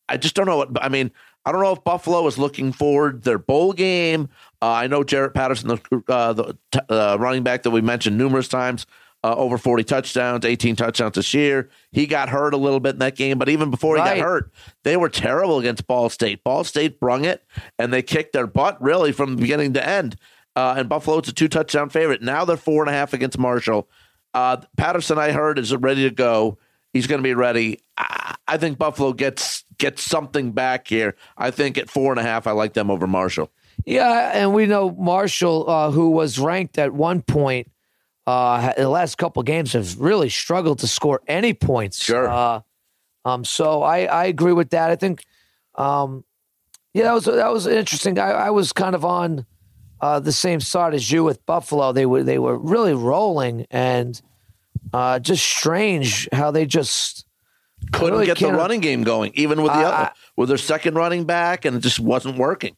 I 0.08 0.18
just 0.18 0.36
don't 0.36 0.46
know 0.46 0.58
what. 0.58 0.70
I 0.84 0.90
mean, 0.90 1.10
I 1.44 1.52
don't 1.52 1.62
know 1.62 1.72
if 1.72 1.84
Buffalo 1.84 2.28
is 2.28 2.38
looking 2.38 2.72
forward 2.72 3.24
their 3.24 3.40
bowl 3.40 3.74
game. 3.74 4.30
Uh, 4.62 4.68
I 4.74 4.86
know 4.86 5.02
Jaret 5.04 5.34
Patterson, 5.34 5.70
the, 5.70 6.04
uh, 6.08 6.34
the 6.34 6.58
t- 6.72 6.80
uh, 6.88 7.18
running 7.20 7.42
back 7.42 7.64
that 7.64 7.72
we 7.72 7.82
mentioned 7.82 8.16
numerous 8.16 8.48
times, 8.48 8.86
uh, 9.24 9.36
over 9.36 9.58
40 9.58 9.84
touchdowns, 9.84 10.46
18 10.46 10.76
touchdowns 10.76 11.16
this 11.16 11.34
year. 11.34 11.70
He 11.92 12.08
got 12.08 12.30
hurt 12.30 12.54
a 12.54 12.58
little 12.58 12.80
bit 12.80 12.94
in 12.94 13.00
that 13.00 13.16
game, 13.16 13.38
but 13.38 13.50
even 13.50 13.70
before 13.70 13.96
he 13.96 14.02
Right. 14.02 14.18
got 14.18 14.24
hurt, 14.26 14.52
they 14.84 14.98
were 14.98 15.10
terrible 15.10 15.60
against 15.60 15.86
Ball 15.88 16.10
State. 16.10 16.44
Ball 16.44 16.64
State 16.64 17.00
brung 17.00 17.26
it, 17.26 17.44
and 17.78 17.94
they 17.94 18.02
kicked 18.02 18.34
their 18.34 18.48
butt 18.48 18.82
really 18.82 19.12
from 19.12 19.36
beginning 19.36 19.74
to 19.74 19.88
end. 19.88 20.16
Uh, 20.56 20.76
and 20.78 20.90
Buffalo's 20.90 21.28
a 21.30 21.34
two 21.34 21.48
touchdown 21.48 21.90
favorite. 21.90 22.22
Now 22.22 22.46
they're 22.46 22.58
four 22.58 22.82
and 22.84 22.90
a 22.90 22.94
half 22.94 23.14
against 23.14 23.38
Marshall. 23.38 23.88
Uh, 24.34 24.58
Patterson, 24.78 25.18
I 25.18 25.32
heard, 25.32 25.60
is 25.60 25.74
ready 25.76 26.04
to 26.04 26.14
go. 26.16 26.58
He's 26.94 27.08
going 27.08 27.20
to 27.20 27.24
be 27.24 27.34
ready. 27.34 27.80
I, 27.98 28.36
I 28.48 28.58
think 28.58 28.78
Buffalo 28.78 29.14
gets 29.14 29.64
gets 29.78 30.02
something 30.04 30.52
back 30.52 30.88
here. 30.88 31.16
I 31.38 31.52
think 31.52 31.78
at 31.78 31.90
four 31.90 32.12
and 32.12 32.20
a 32.20 32.24
half, 32.24 32.48
I 32.48 32.52
like 32.52 32.74
them 32.74 32.92
over 32.92 33.08
Marshall. 33.08 33.50
Yeah, 33.86 34.32
and 34.34 34.54
we 34.54 34.66
know 34.68 34.92
Marshall, 34.92 35.70
uh, 35.70 35.92
who 35.92 36.10
was 36.12 36.38
ranked 36.38 36.78
at 36.78 36.94
one 36.94 37.22
point, 37.22 37.72
uh, 38.32 38.74
the 38.78 38.90
last 38.90 39.18
couple 39.18 39.44
games 39.44 39.74
have 39.74 40.00
really 40.00 40.30
struggled 40.30 40.80
to 40.80 40.88
score 40.88 41.22
any 41.28 41.54
points. 41.54 42.02
Sure. 42.02 42.30
Uh, 42.30 42.62
um, 43.26 43.44
so 43.44 43.84
I, 43.84 44.06
I 44.06 44.26
agree 44.26 44.54
with 44.54 44.70
that. 44.72 44.90
I 44.90 44.96
think, 44.96 45.26
um, 45.76 46.24
yeah, 46.94 47.04
that 47.04 47.14
was 47.14 47.26
that 47.26 47.52
was 47.52 47.68
interesting. 47.68 48.18
I, 48.20 48.32
I 48.32 48.50
was 48.50 48.74
kind 48.74 48.96
of 48.96 49.06
on 49.06 49.46
uh, 50.00 50.20
the 50.20 50.32
same 50.32 50.60
side 50.60 50.94
as 50.94 51.12
you 51.12 51.24
with 51.24 51.46
Buffalo. 51.46 51.92
They 51.92 52.06
were 52.06 52.24
they 52.24 52.40
were 52.40 52.58
really 52.58 52.94
rolling 52.94 53.68
and 53.70 54.20
uh, 54.94 55.20
just 55.20 55.46
strange 55.46 56.28
how 56.32 56.52
they 56.52 56.66
just 56.66 57.26
Couldn't 57.92 58.12
really 58.14 58.26
get 58.26 58.40
the 58.40 58.52
running 58.52 58.82
game 58.82 59.04
going, 59.04 59.32
even 59.36 59.62
with 59.62 59.72
the 59.72 59.78
I- 59.80 59.84
other, 59.84 59.96
I- 59.96 60.12
with 60.36 60.50
their 60.50 60.58
second 60.58 60.96
running 60.96 61.26
back, 61.26 61.66
and 61.66 61.76
it 61.78 61.80
just 61.82 62.00
wasn't 62.00 62.38
working. 62.38 62.76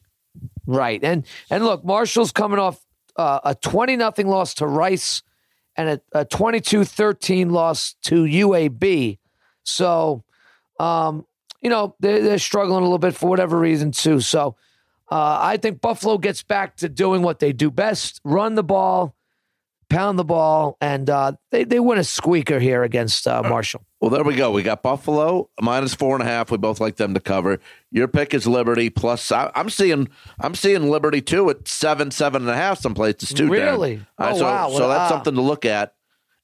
Right. 0.66 1.02
And 1.02 1.26
and 1.50 1.64
look, 1.64 1.84
Marshall's 1.84 2.32
coming 2.32 2.58
off 2.58 2.78
uh, 3.16 3.40
a 3.44 3.54
20 3.54 3.96
nothing 3.96 4.26
loss 4.28 4.54
to 4.54 4.66
Rice 4.66 5.22
and 5.76 6.00
a, 6.12 6.20
a 6.20 6.24
22-13 6.24 7.50
loss 7.50 7.94
to 8.02 8.24
UAB. 8.24 9.18
So 9.62 10.24
um, 10.78 11.26
you 11.64 11.70
know, 11.70 11.96
they're, 12.00 12.22
they're 12.22 12.38
struggling 12.38 12.80
a 12.80 12.82
little 12.82 12.98
bit 12.98 13.14
for 13.14 13.28
whatever 13.28 13.58
reason 13.58 13.90
too. 13.90 14.20
So 14.20 14.54
uh, 15.10 15.38
I 15.40 15.56
think 15.56 15.80
Buffalo 15.80 16.18
gets 16.18 16.42
back 16.42 16.76
to 16.76 16.88
doing 16.88 17.22
what 17.22 17.38
they 17.38 17.52
do 17.52 17.70
best, 17.70 18.20
run 18.22 18.54
the 18.54 18.62
ball, 18.62 19.16
pound 19.88 20.18
the 20.18 20.24
ball, 20.24 20.76
and 20.80 21.08
uh, 21.08 21.32
they, 21.50 21.64
they 21.64 21.80
win 21.80 21.98
a 21.98 22.04
squeaker 22.04 22.58
here 22.58 22.82
against 22.82 23.26
uh, 23.26 23.42
Marshall. 23.42 23.82
Well, 24.04 24.10
there 24.10 24.22
we 24.22 24.34
go. 24.36 24.50
We 24.50 24.62
got 24.62 24.82
Buffalo 24.82 25.48
minus 25.62 25.94
four 25.94 26.14
and 26.14 26.22
a 26.22 26.26
half. 26.26 26.50
We 26.50 26.58
both 26.58 26.78
like 26.78 26.96
them 26.96 27.14
to 27.14 27.20
cover. 27.20 27.58
Your 27.90 28.06
pick 28.06 28.34
is 28.34 28.46
Liberty 28.46 28.90
plus. 28.90 29.32
I, 29.32 29.50
I'm 29.54 29.70
seeing. 29.70 30.10
I'm 30.38 30.54
seeing 30.54 30.90
Liberty 30.90 31.22
too 31.22 31.48
at 31.48 31.66
seven, 31.66 32.10
seven 32.10 32.42
and 32.42 32.50
a 32.50 32.54
half. 32.54 32.78
Some 32.80 32.92
places 32.92 33.30
too. 33.30 33.48
Really? 33.48 34.02
Uh, 34.18 34.32
Oh, 34.34 34.36
so, 34.36 34.44
wow. 34.44 34.68
So 34.72 34.88
that's 34.88 35.00
Ah. 35.04 35.08
something 35.08 35.34
to 35.36 35.40
look 35.40 35.64
at. 35.64 35.94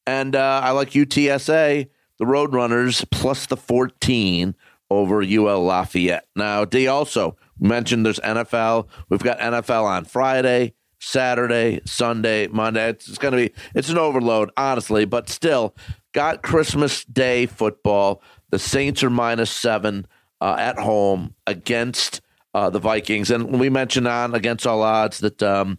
And 0.06 0.34
uh, 0.34 0.62
I 0.64 0.70
like 0.70 0.92
UTSA, 0.92 1.90
the 2.18 2.24
Roadrunners, 2.24 3.04
plus 3.10 3.44
the 3.44 3.58
14 3.58 4.54
over 4.88 5.22
UL 5.22 5.62
Lafayette. 5.62 6.28
Now, 6.34 6.64
D 6.64 6.86
also 6.86 7.36
mentioned 7.58 8.06
there's 8.06 8.20
NFL. 8.20 8.88
We've 9.10 9.22
got 9.22 9.38
NFL 9.38 9.84
on 9.84 10.06
Friday, 10.06 10.72
Saturday, 10.98 11.82
Sunday, 11.84 12.46
Monday. 12.46 12.88
It's, 12.88 13.06
it's 13.06 13.18
going 13.18 13.32
to 13.32 13.36
be 13.50 13.54
it's 13.74 13.90
an 13.90 13.98
overload, 13.98 14.50
honestly, 14.56 15.04
but 15.04 15.28
still 15.28 15.74
got 16.12 16.42
Christmas 16.42 17.04
Day 17.04 17.46
football. 17.46 18.22
The 18.50 18.58
Saints 18.58 19.02
are 19.02 19.10
minus 19.10 19.50
seven 19.50 20.06
uh, 20.40 20.56
at 20.58 20.78
home 20.78 21.34
against 21.46 22.20
uh, 22.54 22.70
the 22.70 22.80
Vikings, 22.80 23.30
and 23.30 23.60
we 23.60 23.70
mentioned 23.70 24.08
on 24.08 24.34
against 24.34 24.66
all 24.66 24.82
odds 24.82 25.18
that. 25.18 25.42
Um, 25.42 25.78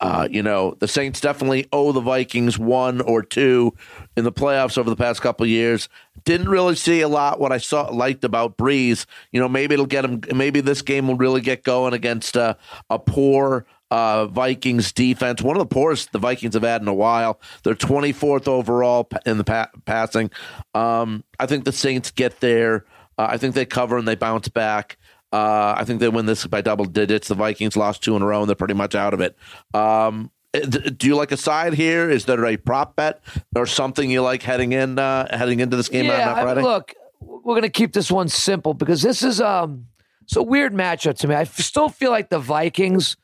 uh, 0.00 0.28
you 0.30 0.42
know, 0.42 0.76
the 0.80 0.88
Saints 0.88 1.20
definitely 1.20 1.66
owe 1.72 1.92
the 1.92 2.00
Vikings 2.00 2.58
one 2.58 3.00
or 3.00 3.22
two 3.22 3.72
in 4.16 4.24
the 4.24 4.32
playoffs 4.32 4.76
over 4.76 4.90
the 4.90 4.96
past 4.96 5.22
couple 5.22 5.46
years. 5.46 5.88
Didn't 6.24 6.48
really 6.48 6.74
see 6.74 7.00
a 7.00 7.08
lot 7.08 7.40
what 7.40 7.52
I 7.52 7.58
saw 7.58 7.88
liked 7.90 8.24
about 8.24 8.58
Brees. 8.58 9.06
You 9.32 9.40
know, 9.40 9.48
maybe 9.48 9.72
it'll 9.72 9.86
get 9.86 10.04
him. 10.04 10.20
Maybe 10.34 10.60
this 10.60 10.82
game 10.82 11.08
will 11.08 11.16
really 11.16 11.40
get 11.40 11.62
going 11.62 11.94
against 11.94 12.36
uh, 12.36 12.54
a 12.90 12.98
poor 12.98 13.64
uh, 13.94 14.26
Vikings 14.26 14.90
defense, 14.90 15.40
one 15.40 15.54
of 15.54 15.60
the 15.60 15.72
poorest 15.72 16.10
the 16.10 16.18
Vikings 16.18 16.54
have 16.54 16.64
had 16.64 16.82
in 16.82 16.88
a 16.88 16.94
while. 16.94 17.38
They're 17.62 17.76
24th 17.76 18.48
overall 18.48 19.08
in 19.24 19.38
the 19.38 19.44
pa- 19.44 19.70
passing. 19.84 20.32
Um, 20.74 21.22
I 21.38 21.46
think 21.46 21.64
the 21.64 21.70
Saints 21.70 22.10
get 22.10 22.40
there. 22.40 22.86
Uh, 23.16 23.28
I 23.30 23.36
think 23.36 23.54
they 23.54 23.64
cover 23.64 23.96
and 23.96 24.08
they 24.08 24.16
bounce 24.16 24.48
back. 24.48 24.98
Uh, 25.32 25.74
I 25.76 25.84
think 25.84 26.00
they 26.00 26.08
win 26.08 26.26
this 26.26 26.44
by 26.44 26.60
double 26.60 26.86
digits. 26.86 27.28
The 27.28 27.36
Vikings 27.36 27.76
lost 27.76 28.02
two 28.02 28.16
in 28.16 28.22
a 28.22 28.26
row 28.26 28.40
and 28.40 28.48
they're 28.48 28.56
pretty 28.56 28.74
much 28.74 28.96
out 28.96 29.14
of 29.14 29.20
it. 29.20 29.36
Um, 29.72 30.32
do 30.52 31.06
you 31.06 31.14
like 31.14 31.30
a 31.30 31.36
side 31.36 31.74
here? 31.74 32.10
Is 32.10 32.24
there 32.24 32.44
a 32.46 32.56
prop 32.56 32.96
bet 32.96 33.22
or 33.54 33.64
something 33.64 34.10
you 34.10 34.22
like 34.22 34.42
heading 34.42 34.72
in 34.72 34.98
uh, 34.98 35.36
heading 35.36 35.60
into 35.60 35.76
this 35.76 35.88
game 35.88 36.06
yeah, 36.06 36.34
on 36.34 36.42
Friday? 36.42 36.62
look, 36.62 36.94
we're 37.20 37.54
going 37.54 37.62
to 37.62 37.68
keep 37.68 37.92
this 37.92 38.10
one 38.10 38.28
simple 38.28 38.74
because 38.74 39.02
this 39.02 39.22
is 39.22 39.40
um 39.40 39.86
it's 40.22 40.34
a 40.34 40.42
weird 40.42 40.72
matchup 40.72 41.16
to 41.18 41.28
me. 41.28 41.36
I 41.36 41.44
still 41.44 41.88
feel 41.88 42.10
like 42.10 42.30
the 42.30 42.38
Vikings 42.40 43.16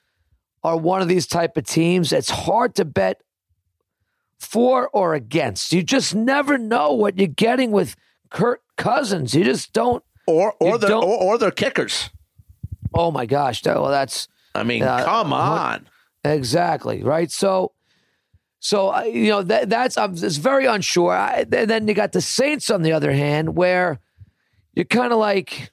are 0.62 0.76
one 0.76 1.02
of 1.02 1.08
these 1.08 1.26
type 1.26 1.56
of 1.56 1.64
teams. 1.64 2.12
It's 2.12 2.30
hard 2.30 2.74
to 2.76 2.84
bet 2.84 3.22
for 4.38 4.88
or 4.90 5.14
against. 5.14 5.72
You 5.72 5.82
just 5.82 6.14
never 6.14 6.58
know 6.58 6.92
what 6.92 7.18
you're 7.18 7.28
getting 7.28 7.70
with 7.70 7.96
Kirk 8.30 8.62
Cousins. 8.76 9.34
You 9.34 9.44
just 9.44 9.72
don't. 9.72 10.02
Or 10.26 10.54
or 10.60 10.78
their 10.78 10.94
or, 10.94 11.02
or 11.22 11.38
their 11.38 11.50
kickers. 11.50 12.10
Oh 12.94 13.10
my 13.10 13.26
gosh! 13.26 13.64
Well, 13.64 13.88
that's 13.88 14.28
I 14.54 14.62
mean, 14.62 14.82
Uh, 14.82 15.04
come 15.04 15.32
on. 15.32 15.88
Exactly 16.24 17.02
right. 17.02 17.30
So, 17.30 17.72
so 18.60 18.94
uh, 18.94 19.02
you 19.02 19.28
know 19.28 19.42
that 19.42 19.68
that's 19.70 19.96
I'm 19.96 20.12
it's 20.12 20.36
very 20.36 20.66
unsure. 20.66 21.12
I, 21.12 21.46
and 21.50 21.70
then 21.70 21.88
you 21.88 21.94
got 21.94 22.12
the 22.12 22.20
Saints 22.20 22.70
on 22.70 22.82
the 22.82 22.92
other 22.92 23.12
hand, 23.12 23.56
where 23.56 23.98
you're 24.74 24.84
kind 24.84 25.12
of 25.12 25.18
like, 25.18 25.72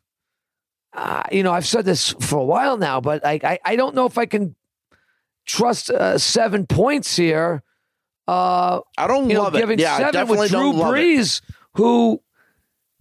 uh, 0.93 1.23
you 1.31 1.43
know, 1.43 1.53
I've 1.53 1.67
said 1.67 1.85
this 1.85 2.15
for 2.19 2.39
a 2.39 2.45
while 2.45 2.77
now, 2.77 2.99
but 2.99 3.25
I 3.25 3.39
I, 3.43 3.59
I 3.63 3.75
don't 3.75 3.93
know 3.93 4.05
if 4.05 4.17
I 4.17 4.25
can 4.25 4.55
trust 5.47 5.89
uh, 5.89 6.17
seven 6.17 6.67
points 6.67 7.15
here. 7.15 7.63
Uh, 8.27 8.81
I 8.97 9.07
don't 9.07 9.29
you 9.29 9.35
know, 9.37 9.43
love 9.43 9.55
it. 9.55 9.59
giving 9.59 9.79
Yeah, 9.79 9.93
I 9.95 9.97
seven 9.97 10.13
definitely 10.13 10.37
with 10.39 10.51
Drew 10.51 10.59
don't 10.59 10.77
love 10.77 10.95
it. 10.95 10.99
Brees, 10.99 11.41
who 11.75 12.21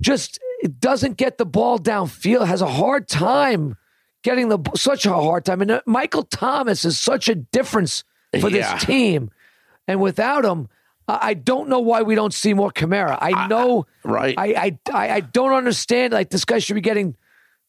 just 0.01 0.39
doesn't 0.79 1.17
get 1.17 1.37
the 1.37 1.47
ball 1.47 1.79
downfield, 1.79 2.47
has 2.47 2.63
a 2.63 2.67
hard 2.67 3.09
time 3.09 3.77
getting 4.23 4.49
the 4.49 4.59
such 4.75 5.05
a 5.07 5.13
hard 5.13 5.45
time. 5.45 5.61
And 5.63 5.71
uh, 5.71 5.81
Michael 5.87 6.23
Thomas 6.23 6.85
is 6.85 6.99
such 6.99 7.29
a 7.29 7.35
difference 7.35 8.05
for 8.41 8.49
Yeah. 8.51 8.75
this 8.75 8.85
team, 8.85 9.31
and 9.87 10.01
without 10.01 10.45
him. 10.45 10.69
I 11.09 11.19
I 11.23 11.35
don't 11.35 11.69
know 11.69 11.79
why 11.79 12.03
we 12.03 12.17
don't 12.17 12.35
see 12.35 12.53
more 12.53 12.73
Kamara. 12.73 13.17
I 13.21 13.47
know, 13.47 13.87
right. 14.03 14.35
I, 14.37 14.47
I, 14.55 14.79
I, 14.93 15.15
I 15.15 15.21
don't 15.21 15.53
understand. 15.53 16.13
Like 16.13 16.31
this 16.31 16.45
guy 16.45 16.59
should 16.59 16.75
be 16.75 16.81
getting 16.81 17.17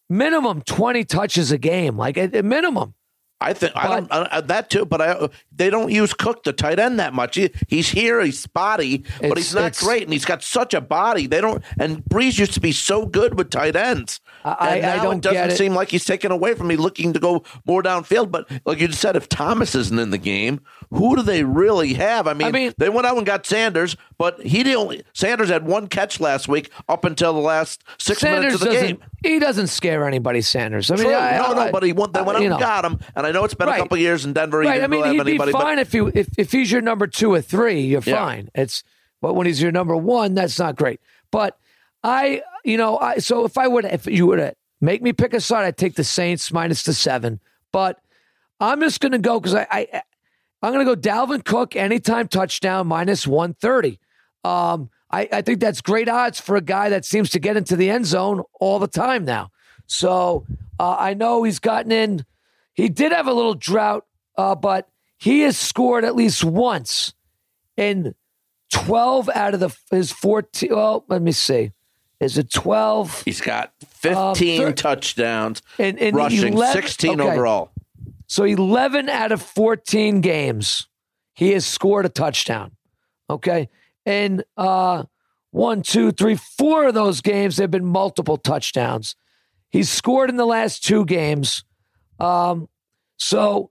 minimum 0.10 0.64
twenty 0.64 1.04
touches 1.04 1.52
a 1.52 1.60
game, 1.60 1.98
like 1.98 2.18
at, 2.18 2.34
at 2.34 2.44
minimum. 2.44 2.96
I 3.40 3.54
think 3.54 3.74
I 3.76 3.88
don't 3.88 4.12
uh, 4.12 4.42
that 4.42 4.70
too, 4.72 4.86
but 4.86 5.00
I 5.00 5.30
they 5.56 5.70
don't 5.70 5.92
use 5.92 6.14
Cook 6.14 6.44
the 6.44 6.54
tight 6.54 6.80
end 6.80 7.00
that 7.00 7.14
much. 7.14 7.36
He, 7.36 7.52
he's 7.68 7.90
here, 7.90 8.20
he's 8.22 8.40
spotty, 8.40 9.04
but 9.22 9.38
he's 9.38 9.54
not 9.54 9.78
great, 9.78 10.04
and 10.04 10.12
he's 10.12 10.26
got 10.26 10.42
such 10.42 10.74
a 10.74 10.82
body. 10.82 11.28
They 11.28 11.40
don't. 11.40 11.64
And 11.80 12.04
Brees 12.06 12.40
used 12.40 12.54
to 12.56 12.60
be 12.60 12.72
so 12.72 13.06
good 13.06 13.38
with 13.38 13.52
tight 13.52 13.76
ends. 13.76 14.22
I- 14.44 14.78
and 14.78 14.86
I 14.88 15.04
don't 15.04 15.18
it 15.18 15.22
doesn't 15.22 15.52
it. 15.52 15.58
seem 15.58 15.76
like 15.76 15.90
he's 15.90 16.06
taken 16.06 16.32
away 16.32 16.56
from 16.56 16.68
me, 16.68 16.78
looking 16.78 17.14
to 17.14 17.20
go 17.20 17.44
more 17.66 17.84
downfield. 17.84 18.32
But 18.32 18.50
like 18.66 18.80
you 18.80 18.92
said, 18.92 19.16
if 19.16 19.30
Thomas 19.30 19.76
isn't 19.76 20.00
in 20.00 20.10
the 20.10 20.18
game, 20.18 20.62
who 20.90 21.16
do 21.16 21.22
they 21.22 21.44
really 21.44 21.94
have? 21.94 22.28
I 22.28 22.34
mean, 22.34 22.52
mean- 22.52 22.74
they 22.78 22.90
went 22.90 23.06
out 23.06 23.18
and 23.18 23.26
got 23.26 23.46
Sanders, 23.46 23.96
but 24.18 24.42
he 24.42 24.64
didn't. 24.64 25.04
Sanders 25.14 25.50
had 25.50 25.66
one 25.66 25.88
catch 25.88 26.20
last 26.20 26.48
week 26.48 26.72
up 26.90 27.06
until 27.06 27.34
the 27.34 27.40
last 27.40 27.84
six 28.00 28.20
Sanders 28.20 28.40
minutes 28.42 28.56
of 28.56 28.60
the 28.62 28.66
doesn't. 28.74 28.88
game. 29.00 29.04
He 29.24 29.40
doesn't 29.40 29.68
scare 29.68 30.08
anybody. 30.08 30.42
Sanders. 30.42 30.90
I 30.92 30.96
mean, 30.96 31.06
True. 31.06 31.14
I, 31.14 31.38
no, 31.38 31.54
no, 31.54 31.62
I- 31.62 31.72
but 31.72 31.84
he 31.84 31.94
went. 31.94 32.14
They 32.14 32.22
went 32.22 32.40
you 32.40 32.46
and 32.46 32.54
know. 32.54 32.60
got 32.60 32.84
him, 32.86 33.00
and 33.16 33.26
I 33.28 33.32
know 33.32 33.44
it's 33.44 33.54
been 33.54 33.68
Right. 33.68 33.78
a 33.80 33.82
couple 33.84 33.98
years 33.98 34.26
in 34.26 34.34
Denver. 34.34 34.62
He 34.62 34.68
Right. 34.68 34.76
I 34.76 34.78
didn't 34.80 34.92
mean, 34.92 35.02
really 35.04 35.18
he'd 35.18 35.24
be 35.24 35.30
anybody. 35.32 35.52
but- 35.52 35.62
fine 35.62 35.80
if 35.80 35.94
you 35.94 36.12
if, 36.14 36.28
if 36.38 36.52
he's 36.52 36.72
your 36.72 36.82
number 36.82 37.08
two 37.08 37.34
or 37.34 37.42
three, 37.42 37.82
you're 37.82 38.02
Yeah. 38.06 38.16
fine. 38.18 38.50
It's 38.56 38.84
but 39.22 39.34
when 39.36 39.48
he's 39.48 39.62
your 39.62 39.72
number 39.72 39.96
one, 39.96 40.34
that's 40.36 40.58
not 40.60 40.76
great. 40.76 41.00
But 41.32 41.58
I, 42.04 42.42
you 42.64 42.78
know, 42.78 42.98
I 43.00 43.18
so 43.18 43.46
if 43.46 43.58
I 43.58 43.68
would 43.68 43.86
if 43.86 44.06
you 44.08 44.26
would 44.28 44.54
make 44.82 45.02
me 45.02 45.14
pick 45.14 45.34
a 45.34 45.42
side, 45.42 45.66
I'd 45.66 45.78
take 45.78 45.96
the 45.96 46.04
Saints 46.04 46.52
minus 46.52 46.84
the 46.84 46.94
seven. 46.94 47.40
But 47.72 48.00
I'm 48.60 48.80
just 48.82 49.00
gonna 49.02 49.18
go 49.20 49.40
because 49.40 49.56
I, 49.56 49.68
I 49.72 50.02
I'm 50.64 50.72
gonna 50.72 50.86
go 50.86 50.96
Dalvin 50.96 51.44
Cook 51.46 51.76
anytime 51.76 52.28
touchdown 52.28 52.88
minus 52.88 53.28
one 53.28 53.54
thirty. 53.54 54.00
Um, 54.48 54.90
I, 55.12 55.28
I 55.32 55.42
think 55.42 55.60
that's 55.60 55.82
great 55.82 56.10
odds 56.10 56.40
for 56.40 56.56
a 56.56 56.62
guy 56.62 56.90
that 56.90 57.06
seems 57.06 57.30
to 57.32 57.40
get 57.40 57.58
into 57.58 57.76
the 57.76 57.90
end 57.90 58.06
zone 58.06 58.44
all 58.60 58.80
the 58.80 58.88
time 58.88 59.26
now. 59.26 59.50
So 59.86 60.46
uh, 60.80 60.96
I 61.00 61.14
know 61.14 61.44
he's 61.44 61.60
gotten 61.60 61.92
in. 61.92 62.26
He 62.74 62.90
did 62.90 63.12
have 63.12 63.28
a 63.28 63.34
little 63.34 63.54
drought, 63.56 64.06
uh, 64.38 64.56
but 64.56 64.88
he 65.18 65.42
has 65.42 65.58
scored 65.58 66.04
at 66.04 66.16
least 66.16 66.44
once 66.44 67.14
in 67.76 68.14
12 68.74 69.30
out 69.34 69.54
of 69.54 69.60
the 69.60 69.76
his 69.92 70.12
14. 70.12 70.70
Well, 70.72 71.06
let 71.08 71.22
me 71.22 71.32
see. 71.32 71.72
Is 72.20 72.38
it 72.38 72.52
12? 72.52 73.24
He's 73.24 73.42
got 73.42 73.74
15 73.88 74.18
Um, 74.18 74.36
thir- 74.36 74.74
touchdowns, 74.74 75.62
And, 75.80 76.00
and 76.00 76.16
rushing 76.16 76.54
11 76.54 76.74
16 76.82 77.22
okay. 77.22 77.32
overall. 77.32 77.72
So 78.28 78.44
11 78.44 79.08
out 79.08 79.32
of 79.32 79.42
14 79.42 80.20
games, 80.22 80.88
he 81.34 81.52
has 81.52 81.66
scored 81.66 82.06
a 82.06 82.10
touchdown. 82.10 82.72
Okay. 83.30 83.70
And 84.08 84.46
uh, 84.56 85.04
one, 85.52 85.82
two, 85.82 86.14
three, 86.14 86.36
four 86.36 86.88
of 86.88 86.94
those 86.94 87.20
games, 87.20 87.58
there 87.58 87.66
have 87.66 87.72
been 87.72 87.86
multiple 87.86 88.38
touchdowns. 88.38 89.18
He's 89.70 89.90
scored 89.90 90.30
in 90.30 90.38
the 90.38 90.46
last 90.46 90.82
two 90.86 91.04
games. 91.04 91.66
Um, 92.18 92.70
so 93.18 93.70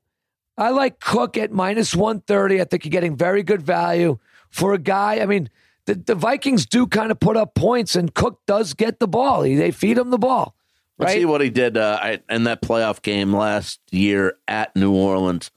I 0.59 0.70
like 0.70 1.01
Cook 1.01 1.38
at 1.38 1.53
minus 1.53 1.96
130. 1.96 2.61
I 2.61 2.64
think 2.64 2.85
you're 2.85 2.90
getting 2.90 3.16
very 3.16 3.42
good 3.42 3.62
value 3.62 4.18
for 4.51 4.75
a 4.75 4.79
guy. 4.79 5.20
I 5.20 5.27
mean, 5.27 5.49
the, 5.87 5.94
the 5.94 6.14
Vikings 6.14 6.66
do 6.66 6.87
kind 6.87 7.11
of 7.11 7.18
put 7.18 7.38
up 7.38 7.55
points, 7.55 7.96
and 7.96 8.12
Cook 8.12 8.40
does 8.46 8.75
get 8.75 9.01
the 9.01 9.09
ball. 9.09 9.42
He, 9.42 9.55
they 9.55 9.70
feed 9.70 9.96
him 9.96 10.11
the 10.11 10.18
ball. 10.18 10.55
Let's 10.99 11.14
see 11.14 11.25
what 11.25 11.40
he 11.40 11.49
did 11.49 11.79
uh, 11.79 12.18
in 12.29 12.44
that 12.44 12.61
playoff 12.61 13.01
game 13.01 13.35
last 13.35 13.81
year 13.90 14.37
at 14.46 14.77
New 14.77 14.92
Orleans. 14.92 15.51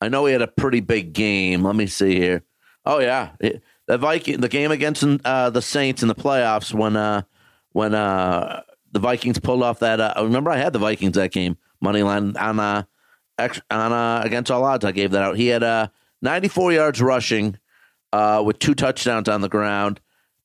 I 0.00 0.08
know 0.08 0.24
he 0.24 0.32
had 0.32 0.40
a 0.42 0.48
pretty 0.48 0.80
big 0.80 1.12
game. 1.12 1.62
Let 1.62 1.76
me 1.76 1.86
see 1.86 2.16
here. 2.16 2.44
Oh 2.86 2.98
yeah, 2.98 3.30
It- 3.40 3.62
the 3.92 3.98
Viking, 3.98 4.40
the 4.40 4.48
game 4.48 4.70
against 4.70 5.04
uh, 5.24 5.50
the 5.50 5.60
Saints 5.60 6.00
in 6.02 6.08
the 6.08 6.14
playoffs 6.14 6.72
when 6.72 6.96
uh, 6.96 7.22
when 7.72 7.94
uh, 7.94 8.62
the 8.90 8.98
Vikings 8.98 9.38
pulled 9.38 9.62
off 9.62 9.80
that. 9.80 10.00
Uh, 10.00 10.14
remember, 10.16 10.50
I 10.50 10.56
had 10.56 10.72
the 10.72 10.78
Vikings 10.78 11.14
that 11.16 11.30
game 11.30 11.58
money 11.80 12.02
line 12.02 12.34
on 12.38 12.58
uh, 12.58 12.84
ex- 13.38 13.60
on 13.70 13.92
uh, 13.92 14.22
against 14.24 14.50
all 14.50 14.64
odds. 14.64 14.84
I 14.84 14.92
gave 14.92 15.10
that 15.10 15.22
out. 15.22 15.36
He 15.36 15.48
had 15.48 15.62
uh, 15.62 15.88
94 16.22 16.72
yards 16.72 17.02
rushing 17.02 17.58
uh, 18.14 18.42
with 18.44 18.58
two 18.58 18.74
touchdowns 18.74 19.28
on 19.28 19.42
the 19.42 19.48
ground, 19.50 20.00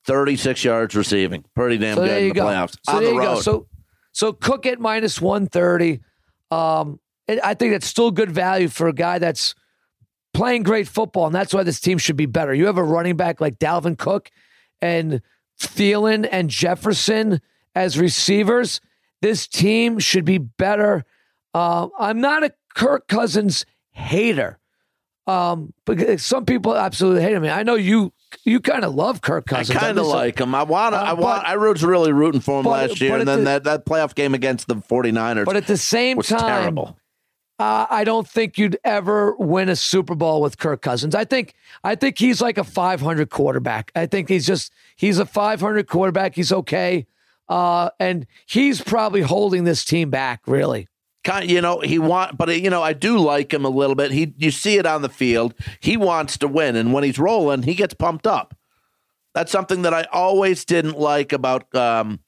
36 0.05 0.63
yards 0.65 0.93
receiving. 0.95 1.45
Pretty 1.55 1.77
damn 1.77 1.95
So 1.95 2.05
good 2.05 2.21
in 2.23 2.27
the 2.29 2.33
go. 2.35 2.43
playoffs 2.45 2.75
So 2.85 2.93
on 2.97 2.99
there 3.01 3.09
the 3.09 3.13
you 3.15 3.19
road. 3.19 3.35
go. 3.35 3.41
So 3.41 3.67
so 4.11 4.33
Cook 4.33 4.65
at 4.65 4.79
minus 4.79 5.21
one 5.21 5.47
thirty. 5.47 6.01
Um, 6.51 6.99
I 7.29 7.53
think 7.53 7.71
that's 7.73 7.87
still 7.87 8.11
good 8.11 8.31
value 8.31 8.67
for 8.67 8.87
a 8.89 8.93
guy 8.93 9.19
that's 9.19 9.55
playing 10.37 10.61
great 10.61 10.87
football, 10.87 11.25
and 11.25 11.33
that's 11.33 11.51
why 11.51 11.63
this 11.63 11.79
team 11.79 11.97
should 11.97 12.15
be 12.15 12.27
better. 12.27 12.53
You 12.53 12.67
have 12.67 12.77
a 12.77 12.83
running 12.83 13.17
back 13.17 13.41
like 13.41 13.57
Dalvin 13.57 13.97
Cook 13.97 14.29
and 14.83 15.19
Thielen 15.59 16.29
and 16.31 16.47
Jefferson 16.47 17.41
as 17.73 17.97
receivers. 17.97 18.79
This 19.21 19.47
team 19.47 19.97
should 19.97 20.25
be 20.25 20.37
better. 20.37 21.03
Uh, 21.55 21.87
I'm 21.97 22.21
not 22.21 22.43
a 22.43 22.53
Kirk 22.75 23.07
Cousins 23.07 23.65
hater. 23.89 24.59
Um, 25.25 25.73
but 25.85 26.19
some 26.19 26.45
people 26.45 26.77
absolutely 26.77 27.23
hate 27.23 27.33
him. 27.33 27.43
I 27.45 27.63
know 27.63 27.73
you 27.73 28.13
you 28.43 28.59
kind 28.59 28.85
of 28.85 28.93
love 28.93 29.21
Kirk 29.21 29.47
Cousins. 29.47 29.71
I'm 29.71 29.81
kind 29.81 29.97
of 29.97 30.05
like 30.05 30.39
him. 30.39 30.53
I 30.53 30.63
want. 30.63 30.93
Uh, 30.93 30.99
I 30.99 31.13
want. 31.13 31.45
I 31.45 31.57
was 31.57 31.83
really 31.83 32.13
rooting 32.13 32.41
for 32.41 32.59
him 32.59 32.63
but- 32.63 32.89
last 32.89 33.01
year, 33.01 33.17
and 33.17 33.27
then 33.27 33.39
the- 33.39 33.45
that, 33.45 33.63
that 33.63 33.85
playoff 33.87 34.13
game 34.13 34.35
against 34.35 34.67
the 34.67 34.75
49ers 34.75 35.45
But 35.45 35.55
at 35.55 35.65
the 35.65 35.77
same 35.77 36.17
was 36.17 36.27
time, 36.27 36.41
terrible. 36.41 36.97
Uh, 37.59 37.87
I 37.89 38.03
don't 38.03 38.27
think 38.27 38.57
you'd 38.57 38.77
ever 38.83 39.35
win 39.35 39.67
a 39.67 39.75
Super 39.75 40.13
Bowl 40.13 40.41
with 40.41 40.59
Kirk 40.59 40.81
Cousins. 40.81 41.15
I 41.15 41.25
think 41.25 41.55
I 41.83 41.95
think 41.95 42.19
he's 42.19 42.39
like 42.39 42.57
a 42.57 42.63
500 42.63 43.29
quarterback. 43.29 43.91
I 43.95 44.05
think 44.05 44.29
he's 44.29 44.45
just 44.45 44.71
he's 44.95 45.17
a 45.17 45.25
500 45.25 45.87
quarterback. 45.87 46.35
He's 46.35 46.51
okay, 46.51 47.07
uh, 47.49 47.89
and 47.99 48.27
he's 48.45 48.81
probably 48.81 49.21
holding 49.21 49.63
this 49.63 49.83
team 49.83 50.11
back. 50.11 50.41
Really, 50.45 50.87
Kind, 51.27 51.51
you 51.51 51.59
know, 51.59 51.81
he 51.81 51.99
want, 51.99 52.37
but 52.37 52.47
you 52.61 52.69
know, 52.69 52.81
I 52.81 52.93
do 52.93 53.17
like 53.17 53.53
him 53.53 53.65
a 53.65 53.69
little 53.69 53.95
bit. 53.95 54.11
He, 54.11 54.33
you 54.37 54.49
see 54.49 54.77
it 54.77 54.85
on 54.85 55.01
the 55.01 55.09
field. 55.09 55.53
He 55.81 55.97
wants 55.97 56.37
to 56.37 56.47
win, 56.47 56.77
and 56.77 56.93
when 56.93 57.03
he's 57.03 57.19
rolling, 57.19 57.63
he 57.63 57.73
gets 57.73 57.93
pumped 57.93 58.25
up. 58.25 58.55
That's 59.33 59.51
something 59.51 59.81
that 59.81 59.93
I 59.93 60.03
always 60.13 60.63
didn't 60.63 60.97
like 60.97 61.33
about 61.33 61.75
um, 61.75 62.21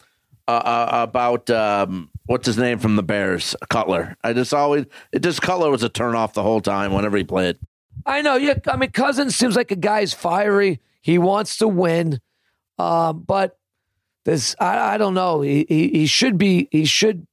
uh, 0.50 0.52
uh, 0.52 0.89
about 0.92 1.50
um, 1.50 2.09
what's 2.30 2.46
his 2.46 2.60
name 2.60 2.78
from 2.78 2.96
the 2.96 3.02
Bears, 3.02 3.56
Cutler. 3.70 4.15
I 4.24 4.34
just 4.34 4.54
always 4.54 4.86
it 5.12 5.24
just 5.24 5.42
Cutler 5.42 5.72
was 5.72 5.82
a 5.82 5.89
turn 5.89 6.15
off 6.15 6.34
the 6.34 6.44
whole 6.44 6.62
time 6.62 6.94
whenever 6.94 7.18
he 7.18 7.24
played. 7.24 7.58
I 8.06 8.22
know. 8.22 8.36
Yeah, 8.36 8.54
I 8.68 8.78
mean 8.78 8.92
Cousins 8.92 9.36
seems 9.36 9.56
like 9.56 9.72
a 9.72 9.76
guy's 9.76 10.13
fiery. 10.13 10.80
He 11.02 11.18
wants 11.18 11.58
to 11.58 11.68
win, 11.68 12.22
um, 12.78 13.24
but 13.26 13.58
this 14.26 14.56
I, 14.60 14.94
I 14.94 14.98
don't 14.98 15.15
know. 15.15 15.42
He, 15.42 15.65
he 15.68 15.89
he 15.89 16.06
should 16.06 16.38
be 16.38 16.68
he 16.72 16.86
should 16.86 17.26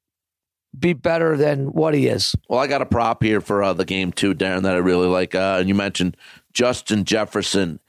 be 0.76 0.94
better 0.94 1.36
than 1.36 1.66
what 1.66 1.92
he 1.92 2.06
is. 2.06 2.34
Well, 2.48 2.60
I 2.60 2.66
got 2.66 2.82
a 2.82 2.86
prop 2.86 3.22
here 3.22 3.42
for 3.42 3.62
uh, 3.62 3.74
the 3.74 3.84
game 3.84 4.12
too, 4.12 4.34
Darren, 4.34 4.62
that 4.62 4.74
I 4.74 4.78
really 4.78 5.08
like. 5.08 5.34
Uh, 5.34 5.58
and 5.60 5.68
you 5.68 5.74
mentioned 5.74 6.16
Justin 6.54 7.04
Jefferson 7.04 7.80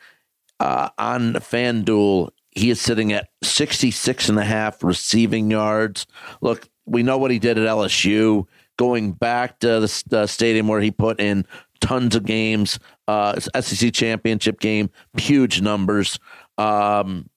uh, 0.59 0.89
on 0.97 1.33
FanDuel. 1.35 2.31
He 2.51 2.69
is 2.69 2.81
sitting 2.81 3.13
at 3.13 3.29
66 3.43 4.29
and 4.29 4.39
a 4.39 4.43
half 4.43 4.83
receiving 4.83 5.51
yards. 5.51 6.07
Look, 6.41 6.69
we 6.87 7.03
know 7.03 7.17
what 7.17 7.31
he 7.31 7.39
did 7.39 7.57
at 7.57 7.67
LSU, 7.67 8.47
going 8.77 9.11
back 9.11 9.59
to 9.59 9.79
the 9.79 10.17
uh, 10.19 10.25
stadium 10.25 10.67
where 10.67 10.81
he 10.81 10.91
put 10.91 11.19
in 11.19 11.45
tons 11.79 12.15
of 12.15 12.25
games, 12.25 12.79
uh, 13.07 13.39
SEC 13.39 13.93
championship 13.93 14.59
game, 14.59 14.89
huge 15.17 15.61
numbers. 15.61 16.19
Um, 16.57 17.29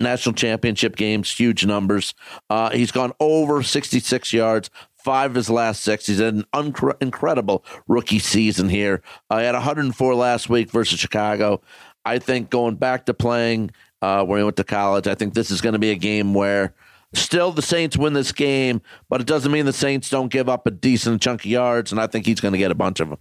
national 0.00 0.34
championship 0.34 0.96
games, 0.96 1.30
huge 1.30 1.64
numbers. 1.64 2.14
Uh, 2.48 2.70
he's 2.70 2.90
gone 2.90 3.12
over 3.20 3.62
66 3.62 4.32
yards, 4.32 4.70
five 4.96 5.32
of 5.32 5.34
his 5.34 5.50
last 5.50 5.82
six. 5.82 6.06
He's 6.06 6.18
had 6.18 6.34
an 6.34 6.44
un- 6.52 6.74
incredible 7.00 7.64
rookie 7.86 8.18
season 8.18 8.68
here. 8.68 9.02
Uh, 9.28 9.38
had 9.38 9.54
104 9.54 10.14
last 10.14 10.48
week 10.48 10.70
versus 10.70 10.98
Chicago. 10.98 11.60
I 12.04 12.18
think 12.18 12.50
going 12.50 12.76
back 12.76 13.06
to 13.06 13.14
playing 13.14 13.70
uh, 14.00 14.24
where 14.24 14.38
he 14.38 14.44
went 14.44 14.56
to 14.56 14.64
college, 14.64 15.06
I 15.06 15.14
think 15.14 15.34
this 15.34 15.50
is 15.50 15.60
going 15.60 15.74
to 15.74 15.78
be 15.78 15.90
a 15.90 15.96
game 15.96 16.32
where 16.32 16.72
still 17.14 17.52
the 17.52 17.62
Saints 17.62 17.96
win 17.96 18.12
this 18.12 18.32
game, 18.32 18.82
but 19.08 19.20
it 19.20 19.26
doesn't 19.26 19.50
mean 19.50 19.66
the 19.66 19.72
Saints 19.72 20.10
don't 20.10 20.30
give 20.30 20.48
up 20.48 20.66
a 20.66 20.70
decent 20.70 21.22
chunk 21.22 21.42
of 21.42 21.46
yards, 21.46 21.92
and 21.92 22.00
I 22.00 22.06
think 22.06 22.26
he's 22.26 22.40
going 22.40 22.52
to 22.52 22.58
get 22.58 22.70
a 22.70 22.74
bunch 22.74 23.00
of 23.00 23.08
them. 23.10 23.18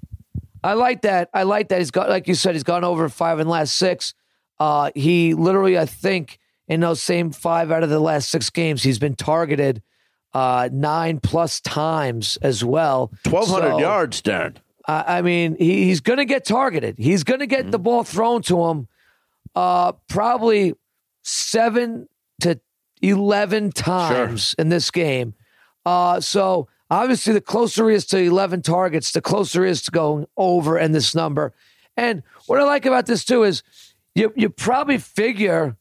I 0.64 0.74
like 0.74 1.02
that. 1.04 1.30
I 1.34 1.44
like 1.44 1.70
that. 1.70 1.80
He's 1.80 1.92
got, 1.92 2.10
like 2.10 2.28
you 2.28 2.36
said, 2.36 2.54
he's 2.54 2.64
gone 2.64 2.84
over 2.84 3.08
five 3.10 3.40
in 3.40 3.48
the 3.48 3.52
last 3.52 3.76
six. 3.76 4.14
Uh, 4.60 4.92
he 4.94 5.34
literally, 5.34 5.78
I 5.78 5.86
think, 5.86 6.38
in 6.68 6.82
those 6.82 7.02
same 7.02 7.32
five 7.32 7.72
out 7.72 7.84
of 7.84 7.90
the 7.90 8.00
last 8.00 8.30
six 8.30 8.50
games, 8.50 8.84
he's 8.84 9.00
been 9.00 9.16
targeted 9.16 9.82
uh, 10.34 10.70
nine 10.72 11.20
plus 11.20 11.62
times 11.62 12.38
as 12.42 12.64
well. 12.64 13.12
1,200 13.30 13.70
so, 13.72 13.80
yards, 13.80 14.22
Darren. 14.22 14.58
Uh, 14.86 15.04
I 15.08 15.22
mean, 15.22 15.56
he, 15.58 15.86
he's 15.86 16.02
going 16.02 16.18
to 16.18 16.26
get 16.26 16.46
targeted. 16.46 16.96
He's 16.98 17.24
going 17.24 17.40
to 17.40 17.48
get 17.48 17.62
mm-hmm. 17.62 17.72
the 17.72 17.80
ball 17.80 18.04
thrown 18.04 18.42
to 18.44 18.66
him 18.66 18.88
uh, 19.56 19.94
probably 20.10 20.74
seven 21.24 22.08
11 23.02 23.72
times 23.72 24.50
sure. 24.50 24.56
in 24.58 24.70
this 24.70 24.92
game. 24.92 25.34
Uh, 25.86 26.20
so 26.20 26.68
obviously, 26.90 27.34
the 27.34 27.42
closer 27.42 27.90
he 27.90 27.96
is 27.96 28.06
to 28.08 28.18
11 28.18 28.62
targets, 28.62 29.12
the 29.12 29.22
closer 29.22 29.66
he 29.66 29.72
is 29.72 29.82
to 29.84 29.92
going 29.92 30.28
over 30.38 30.78
in 30.78 30.92
this 30.92 31.16
number. 31.16 31.54
And 31.98 32.24
what 32.48 32.60
I 32.60 32.64
like 32.64 32.86
about 32.86 33.06
this, 33.06 33.26
too, 33.26 33.44
is 33.44 33.64
you, 34.16 34.34
you 34.36 34.50
probably 34.50 34.98
figure 34.98 35.78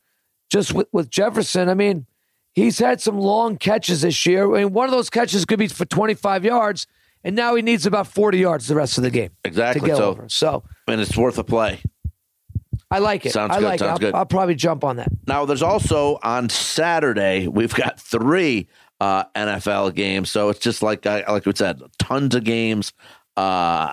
just 0.50 0.72
with, 0.72 0.88
with 0.92 1.10
Jefferson, 1.10 1.68
I 1.68 1.74
mean, 1.74 2.06
he's 2.54 2.78
had 2.78 3.00
some 3.00 3.18
long 3.18 3.56
catches 3.56 4.02
this 4.02 4.26
year. 4.26 4.52
I 4.54 4.64
mean, 4.64 4.72
one 4.72 4.86
of 4.86 4.92
those 4.92 5.10
catches 5.10 5.44
could 5.44 5.58
be 5.58 5.68
for 5.68 5.84
25 5.84 6.44
yards, 6.44 6.86
and 7.22 7.36
now 7.36 7.54
he 7.54 7.62
needs 7.62 7.86
about 7.86 8.06
40 8.06 8.38
yards 8.38 8.66
the 8.66 8.74
rest 8.74 8.98
of 8.98 9.04
the 9.04 9.10
game. 9.10 9.30
Exactly. 9.44 9.90
so, 9.90 10.04
over. 10.04 10.28
so, 10.28 10.64
and 10.86 11.00
it's 11.00 11.16
worth 11.16 11.38
a 11.38 11.44
play. 11.44 11.80
I 12.90 12.98
like 13.00 13.26
it. 13.26 13.32
Sounds 13.32 13.52
I 13.52 13.58
good. 13.58 13.64
like 13.64 13.78
Sounds 13.80 13.88
it. 13.88 13.92
I'll, 13.92 13.98
good. 13.98 14.14
I'll, 14.14 14.26
probably 14.26 14.54
jump 14.54 14.84
on 14.84 14.96
that. 14.96 15.08
Now, 15.26 15.44
there's 15.44 15.62
also 15.62 16.18
on 16.22 16.48
Saturday, 16.48 17.46
we've 17.46 17.74
got 17.74 18.00
three 18.00 18.68
uh, 19.00 19.24
NFL 19.34 19.94
games. 19.94 20.30
So 20.30 20.48
it's 20.48 20.58
just 20.58 20.82
like, 20.82 21.06
I 21.06 21.24
like 21.30 21.46
we 21.46 21.52
said, 21.54 21.82
tons 21.98 22.34
of 22.34 22.44
games. 22.44 22.92
Uh, 23.36 23.92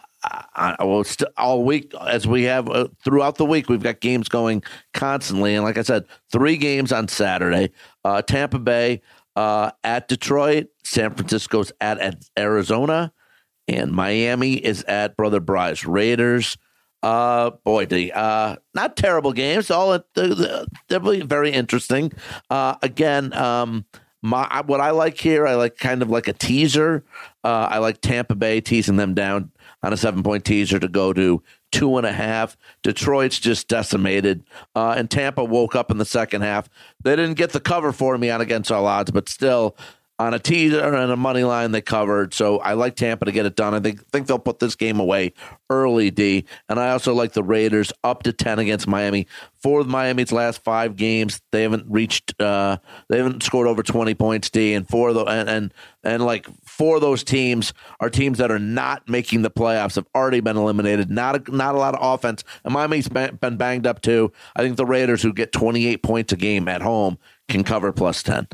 I, 0.56 0.76
well, 0.80 1.04
st- 1.04 1.32
all 1.38 1.64
week 1.64 1.94
as 2.02 2.26
we 2.26 2.44
have 2.44 2.70
uh, 2.70 2.88
throughout 3.04 3.36
the 3.36 3.46
week, 3.46 3.70
we've 3.70 3.84
got 3.84 4.00
games 4.00 4.28
going 4.28 4.64
constantly, 4.94 5.56
and 5.56 5.64
like 5.64 5.78
I 5.78 5.84
said, 5.84 6.06
three 6.32 6.58
games 6.58 6.92
on 6.92 7.08
Saturday: 7.08 7.72
uh, 8.04 8.22
Tampa 8.24 8.60
Bay 8.60 9.02
uh, 9.36 9.72
at 9.84 10.08
Detroit, 10.08 10.68
San 10.84 11.14
Francisco's 11.14 11.72
at, 11.80 12.00
at 12.00 12.24
Arizona, 12.38 13.14
and 13.68 13.92
Miami 13.92 14.54
is 14.54 14.84
at 14.84 15.16
Brother 15.16 15.40
Bry's 15.40 15.86
Raiders. 15.86 16.58
Uh, 17.06 17.52
boy, 17.64 17.86
the 17.86 18.12
uh, 18.14 18.56
not 18.74 18.98
terrible 18.98 19.32
games. 19.32 19.70
All 19.70 20.04
definitely 20.16 21.22
very 21.22 21.52
interesting. 21.52 22.12
Uh, 22.50 22.78
again, 22.82 23.32
um, 23.34 23.86
my 24.24 24.64
what 24.66 24.82
I 24.82 24.90
like 24.90 25.20
here, 25.20 25.46
I 25.46 25.54
like 25.54 25.78
kind 25.78 26.02
of 26.02 26.10
like 26.10 26.28
a 26.28 26.34
teaser. 26.34 27.04
Uh, 27.44 27.68
I 27.70 27.78
like 27.78 28.02
Tampa 28.02 28.34
Bay 28.34 28.60
teasing 28.60 28.96
them 28.96 29.14
down 29.14 29.52
on 29.84 29.94
a 29.94 29.98
seven 29.98 30.24
point 30.24 30.46
teaser 30.46 30.80
to 30.80 30.88
go 30.88 31.14
to 31.14 31.44
two 31.72 31.96
and 31.98 32.08
a 32.08 32.12
half. 32.12 32.58
Detroit's 32.82 33.38
just 33.38 33.68
decimated. 33.68 34.44
Uh, 34.74 34.96
and 34.98 35.12
Tampa 35.12 35.44
woke 35.44 35.76
up 35.76 35.92
in 35.92 36.00
the 36.00 36.06
second 36.06 36.42
half. 36.42 36.68
They 37.04 37.16
didn't 37.16 37.36
get 37.36 37.52
the 37.52 37.60
cover 37.60 37.92
for 37.92 38.18
me 38.18 38.32
on 38.32 38.42
against 38.42 38.72
all 38.72 38.88
odds, 38.88 39.12
but 39.12 39.30
still, 39.30 39.78
on 40.18 40.34
a 40.34 40.40
teaser 40.40 40.82
and 40.82 41.12
a 41.12 41.18
money 41.18 41.44
line 41.44 41.72
they 41.72 41.82
covered. 41.82 42.34
So 42.34 42.60
I 42.60 42.74
like 42.74 42.96
Tampa 42.96 43.26
to 43.26 43.34
get 43.34 43.46
it 43.46 43.56
done. 43.56 43.74
I 43.74 43.82
think 43.82 44.06
think 44.12 44.28
they'll 44.28 44.40
put 44.40 44.60
this 44.60 44.76
game 44.76 45.00
away 45.00 45.34
early, 45.70 46.10
D. 46.10 46.46
And 46.70 46.80
I 46.80 46.92
also 46.92 47.14
like 47.14 47.34
the 47.34 47.44
Raiders 47.44 47.92
up 48.04 48.24
to 48.24 48.32
ten 48.32 48.60
against 48.60 48.88
Miami. 48.88 49.28
For 49.62 49.84
Miami's 49.84 50.32
last 50.32 50.64
five 50.64 50.96
games, 50.96 51.42
they 51.52 51.64
haven't 51.64 51.86
reached 51.90 52.40
uh, 52.40 52.78
they 53.10 53.18
haven't 53.18 53.44
scored 53.44 53.68
over 53.68 53.84
twenty 53.84 54.14
points, 54.14 54.50
D. 54.50 54.74
And 54.74 54.88
four 54.88 55.12
the 55.12 55.26
and, 55.26 55.50
and 55.50 55.74
and 56.04 56.24
like 56.24 56.48
four 56.64 56.96
of 56.96 57.02
those 57.02 57.24
teams 57.24 57.74
are 58.00 58.10
teams 58.10 58.38
that 58.38 58.52
are 58.52 58.60
not 58.60 59.10
making 59.10 59.42
the 59.42 59.52
playoffs, 59.52 59.96
have 59.96 60.08
already 60.16 60.40
been 60.40 60.56
eliminated. 60.56 61.10
Not 61.10 61.48
a, 61.48 61.56
not 61.56 61.76
a 61.76 61.78
lot 61.78 61.94
of 61.94 62.00
offense. 62.02 62.44
And 62.64 62.74
Miami's 62.74 63.10
been 63.10 63.58
banged 63.58 63.86
up 63.86 64.02
too. 64.02 64.32
I 64.56 64.62
think 64.62 64.78
the 64.78 64.86
Raiders, 64.86 65.22
who 65.22 65.34
get 65.34 65.52
twenty 65.52 65.88
eight 65.88 66.04
points 66.04 66.32
a 66.32 66.38
game 66.38 66.70
at 66.70 66.82
home, 66.82 67.18
can 67.50 67.66
cover 67.66 67.92
plus 67.92 68.24
ten. 68.24 68.48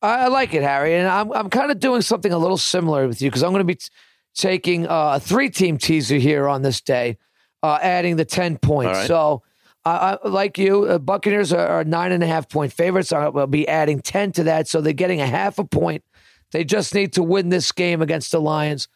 I 0.00 0.28
like 0.28 0.54
it, 0.54 0.62
Harry, 0.62 0.94
and 0.94 1.08
I'm 1.08 1.32
I'm 1.32 1.50
kind 1.50 1.70
of 1.70 1.80
doing 1.80 2.02
something 2.02 2.32
a 2.32 2.38
little 2.38 2.56
similar 2.56 3.08
with 3.08 3.20
you 3.20 3.30
because 3.30 3.42
I'm 3.42 3.50
going 3.50 3.60
to 3.60 3.64
be 3.64 3.74
t- 3.76 3.88
taking 4.34 4.86
uh, 4.86 5.14
a 5.16 5.20
three 5.20 5.50
team 5.50 5.76
teaser 5.76 6.16
here 6.16 6.48
on 6.48 6.62
this 6.62 6.80
day, 6.80 7.18
uh, 7.62 7.78
adding 7.82 8.16
the 8.16 8.24
ten 8.24 8.58
points. 8.58 8.96
Right. 8.96 9.06
So, 9.08 9.42
uh, 9.84 10.18
like 10.24 10.56
you, 10.56 10.84
uh, 10.84 10.98
Buccaneers 10.98 11.52
are, 11.52 11.66
are, 11.66 11.84
nine 11.84 12.12
and 12.12 12.22
a 12.22 12.26
half 12.28 12.48
point 12.48 12.72
favorites. 12.72 13.12
I'll 13.12 13.46
be 13.48 13.66
adding 13.66 14.00
ten 14.00 14.30
to 14.32 14.44
that, 14.44 14.68
so 14.68 14.80
they're 14.80 14.92
getting 14.92 15.20
a 15.20 15.26
half 15.26 15.58
a 15.58 15.64
point. 15.64 16.04
They 16.52 16.64
just 16.64 16.94
need 16.94 17.12
to 17.14 17.22
win 17.22 17.48
this 17.48 17.72
game 17.72 18.00
against 18.00 18.30
the 18.30 18.40
Lions. 18.40 18.88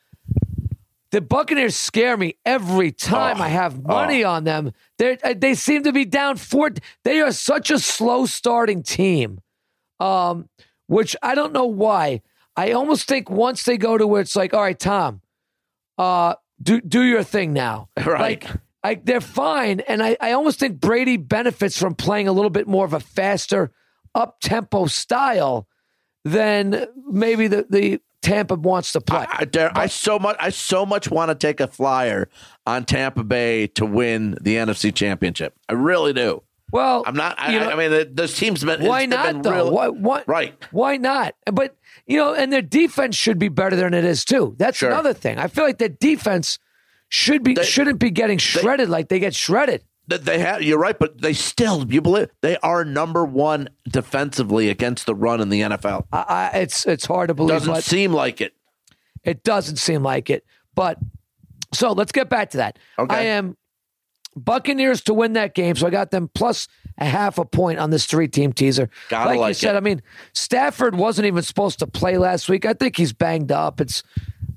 The 1.10 1.20
Buccaneers 1.20 1.76
scare 1.76 2.16
me 2.16 2.36
every 2.46 2.90
time 2.92 3.38
oh, 3.38 3.44
I 3.44 3.48
have 3.48 3.84
money 3.84 4.24
oh. 4.24 4.30
on 4.30 4.44
them. 4.44 4.72
They 4.98 5.18
uh, 5.18 5.34
they 5.36 5.54
seem 5.54 5.82
to 5.82 5.92
be 5.92 6.04
down 6.04 6.36
four. 6.36 6.70
They 7.02 7.20
are 7.20 7.32
such 7.32 7.72
a 7.72 7.80
slow 7.80 8.24
starting 8.26 8.84
team. 8.84 9.40
Um, 9.98 10.48
which 10.92 11.16
I 11.22 11.34
don't 11.34 11.54
know 11.54 11.64
why. 11.64 12.20
I 12.54 12.72
almost 12.72 13.08
think 13.08 13.30
once 13.30 13.62
they 13.62 13.78
go 13.78 13.96
to 13.96 14.06
where 14.06 14.20
it's 14.20 14.36
like, 14.36 14.52
all 14.52 14.60
right, 14.60 14.78
Tom, 14.78 15.22
uh, 15.96 16.34
do 16.62 16.82
do 16.82 17.02
your 17.02 17.22
thing 17.22 17.52
now. 17.52 17.88
Right. 18.04 18.42
Like, 18.44 18.46
I, 18.84 18.94
they're 18.96 19.20
fine, 19.20 19.80
and 19.80 20.02
I, 20.02 20.16
I 20.20 20.32
almost 20.32 20.58
think 20.58 20.80
Brady 20.80 21.16
benefits 21.16 21.78
from 21.78 21.94
playing 21.94 22.26
a 22.26 22.32
little 22.32 22.50
bit 22.50 22.66
more 22.66 22.84
of 22.84 22.92
a 22.92 23.00
faster, 23.00 23.70
up 24.14 24.40
tempo 24.40 24.86
style 24.86 25.68
than 26.24 26.86
maybe 27.08 27.46
the 27.46 27.64
the 27.70 28.00
Tampa 28.22 28.56
wants 28.56 28.92
to 28.92 29.00
play. 29.00 29.24
I, 29.28 29.46
I, 29.56 29.70
I, 29.82 29.86
so 29.86 30.18
much 30.18 30.36
I 30.40 30.50
so 30.50 30.84
much 30.84 31.10
want 31.10 31.30
to 31.30 31.34
take 31.34 31.60
a 31.60 31.68
flyer 31.68 32.28
on 32.66 32.84
Tampa 32.84 33.24
Bay 33.24 33.68
to 33.68 33.86
win 33.86 34.36
the 34.40 34.56
NFC 34.56 34.94
Championship. 34.94 35.56
I 35.68 35.72
really 35.72 36.12
do. 36.12 36.42
Well, 36.72 37.04
I'm 37.06 37.14
not. 37.14 37.34
I, 37.38 37.58
know, 37.58 37.68
I 37.68 37.76
mean, 37.76 38.14
those 38.14 38.34
teams 38.34 38.64
been. 38.64 38.82
Why 38.82 39.04
not 39.04 39.26
been 39.26 39.42
though? 39.42 39.52
Real, 39.52 39.70
why, 39.70 39.88
why, 39.88 40.24
right? 40.26 40.64
Why 40.72 40.96
not? 40.96 41.34
But 41.52 41.76
you 42.06 42.16
know, 42.16 42.34
and 42.34 42.50
their 42.50 42.62
defense 42.62 43.14
should 43.14 43.38
be 43.38 43.48
better 43.48 43.76
than 43.76 43.92
it 43.92 44.06
is 44.06 44.24
too. 44.24 44.54
That's 44.58 44.78
sure. 44.78 44.90
another 44.90 45.12
thing. 45.12 45.38
I 45.38 45.48
feel 45.48 45.64
like 45.64 45.76
their 45.76 45.90
defense 45.90 46.58
should 47.10 47.42
be 47.42 47.52
they, 47.52 47.64
shouldn't 47.64 47.98
be 47.98 48.10
getting 48.10 48.38
shredded 48.38 48.88
they, 48.88 48.90
like 48.90 49.08
they 49.08 49.18
get 49.18 49.34
shredded. 49.34 49.84
They 50.08 50.38
have. 50.38 50.62
You're 50.62 50.78
right, 50.78 50.98
but 50.98 51.20
they 51.20 51.34
still. 51.34 51.86
You 51.92 52.00
believe 52.00 52.30
they 52.40 52.56
are 52.58 52.86
number 52.86 53.22
one 53.22 53.68
defensively 53.86 54.70
against 54.70 55.04
the 55.04 55.14
run 55.14 55.42
in 55.42 55.50
the 55.50 55.60
NFL. 55.60 56.06
I, 56.10 56.24
I, 56.26 56.58
it's 56.60 56.86
it's 56.86 57.04
hard 57.04 57.28
to 57.28 57.34
believe. 57.34 57.50
It 57.50 57.66
doesn't 57.66 57.82
seem 57.82 58.14
like 58.14 58.40
it. 58.40 58.54
It 59.24 59.44
doesn't 59.44 59.76
seem 59.76 60.02
like 60.02 60.30
it. 60.30 60.46
But 60.74 60.98
so 61.74 61.92
let's 61.92 62.12
get 62.12 62.30
back 62.30 62.50
to 62.50 62.56
that. 62.56 62.78
Okay. 62.98 63.14
I 63.14 63.20
am 63.24 63.58
Buccaneers 64.34 65.02
to 65.02 65.14
win 65.14 65.34
that 65.34 65.54
game. 65.54 65.76
So 65.76 65.86
I 65.86 65.90
got 65.90 66.10
them 66.10 66.30
plus 66.34 66.68
a 66.98 67.04
half 67.04 67.38
a 67.38 67.44
point 67.44 67.78
on 67.78 67.90
this 67.90 68.06
three 68.06 68.28
team 68.28 68.52
teaser. 68.52 68.88
Gotta 69.08 69.30
like, 69.30 69.38
like 69.38 69.50
you 69.50 69.54
said, 69.54 69.74
it. 69.74 69.78
I 69.78 69.80
mean, 69.80 70.02
Stafford 70.32 70.94
wasn't 70.94 71.26
even 71.26 71.42
supposed 71.42 71.78
to 71.80 71.86
play 71.86 72.18
last 72.18 72.48
week. 72.48 72.64
I 72.64 72.72
think 72.72 72.96
he's 72.96 73.12
banged 73.12 73.52
up. 73.52 73.80
It's 73.80 74.02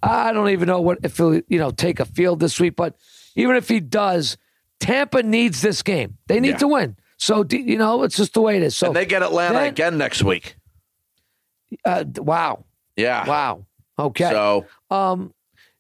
I 0.02 0.32
don't 0.34 0.50
even 0.50 0.68
know 0.68 0.82
what 0.82 1.00
if 1.04 1.18
he'll 1.18 1.36
you 1.36 1.60
know 1.60 1.72
take 1.72 2.00
a 2.00 2.06
field 2.06 2.40
this 2.40 2.60
week, 2.60 2.76
but 2.76 2.98
even 3.36 3.56
if 3.56 3.68
he 3.68 3.80
does, 3.80 4.38
Tampa 4.80 5.24
needs 5.24 5.62
this 5.62 5.82
game. 5.82 6.18
They 6.28 6.40
need 6.40 6.50
yeah. 6.50 6.58
to 6.58 6.68
win. 6.68 6.96
So 7.18 7.46
you 7.50 7.78
know, 7.78 8.04
it's 8.04 8.18
just 8.18 8.34
the 8.34 8.42
way 8.42 8.58
it 8.58 8.64
is. 8.64 8.76
So 8.76 8.88
and 8.88 8.96
they 8.96 9.06
get 9.06 9.24
Atlanta 9.24 9.56
then, 9.56 9.68
again 9.68 9.98
next 9.98 10.24
week. 10.24 10.58
Uh, 11.84 12.04
wow. 12.18 12.66
Yeah. 12.96 13.28
Wow. 13.28 13.66
Okay. 13.98 14.30
So 14.30 14.66
um, 14.90 15.34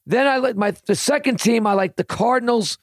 then 0.05 0.27
I 0.27 0.37
like 0.37 0.55
my 0.55 0.71
the 0.71 0.95
second 0.95 1.39
team. 1.39 1.67
I 1.67 1.73
like 1.73 1.95
the 1.95 2.03
Cardinals 2.03 2.77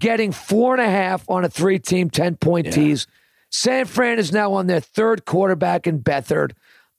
getting 0.00 0.32
four 0.32 0.74
and 0.74 0.82
a 0.82 0.90
half 0.90 1.28
on 1.28 1.44
a 1.44 1.48
three 1.48 1.78
team, 1.78 2.10
10 2.10 2.36
point 2.36 2.66
yeah. 2.66 2.72
tease. 2.72 3.06
San 3.50 3.86
Fran 3.86 4.18
is 4.18 4.32
now 4.32 4.52
on 4.52 4.66
their 4.66 4.80
third 4.80 5.24
quarterback 5.24 5.86
in 5.86 6.00
Beathard. 6.00 6.52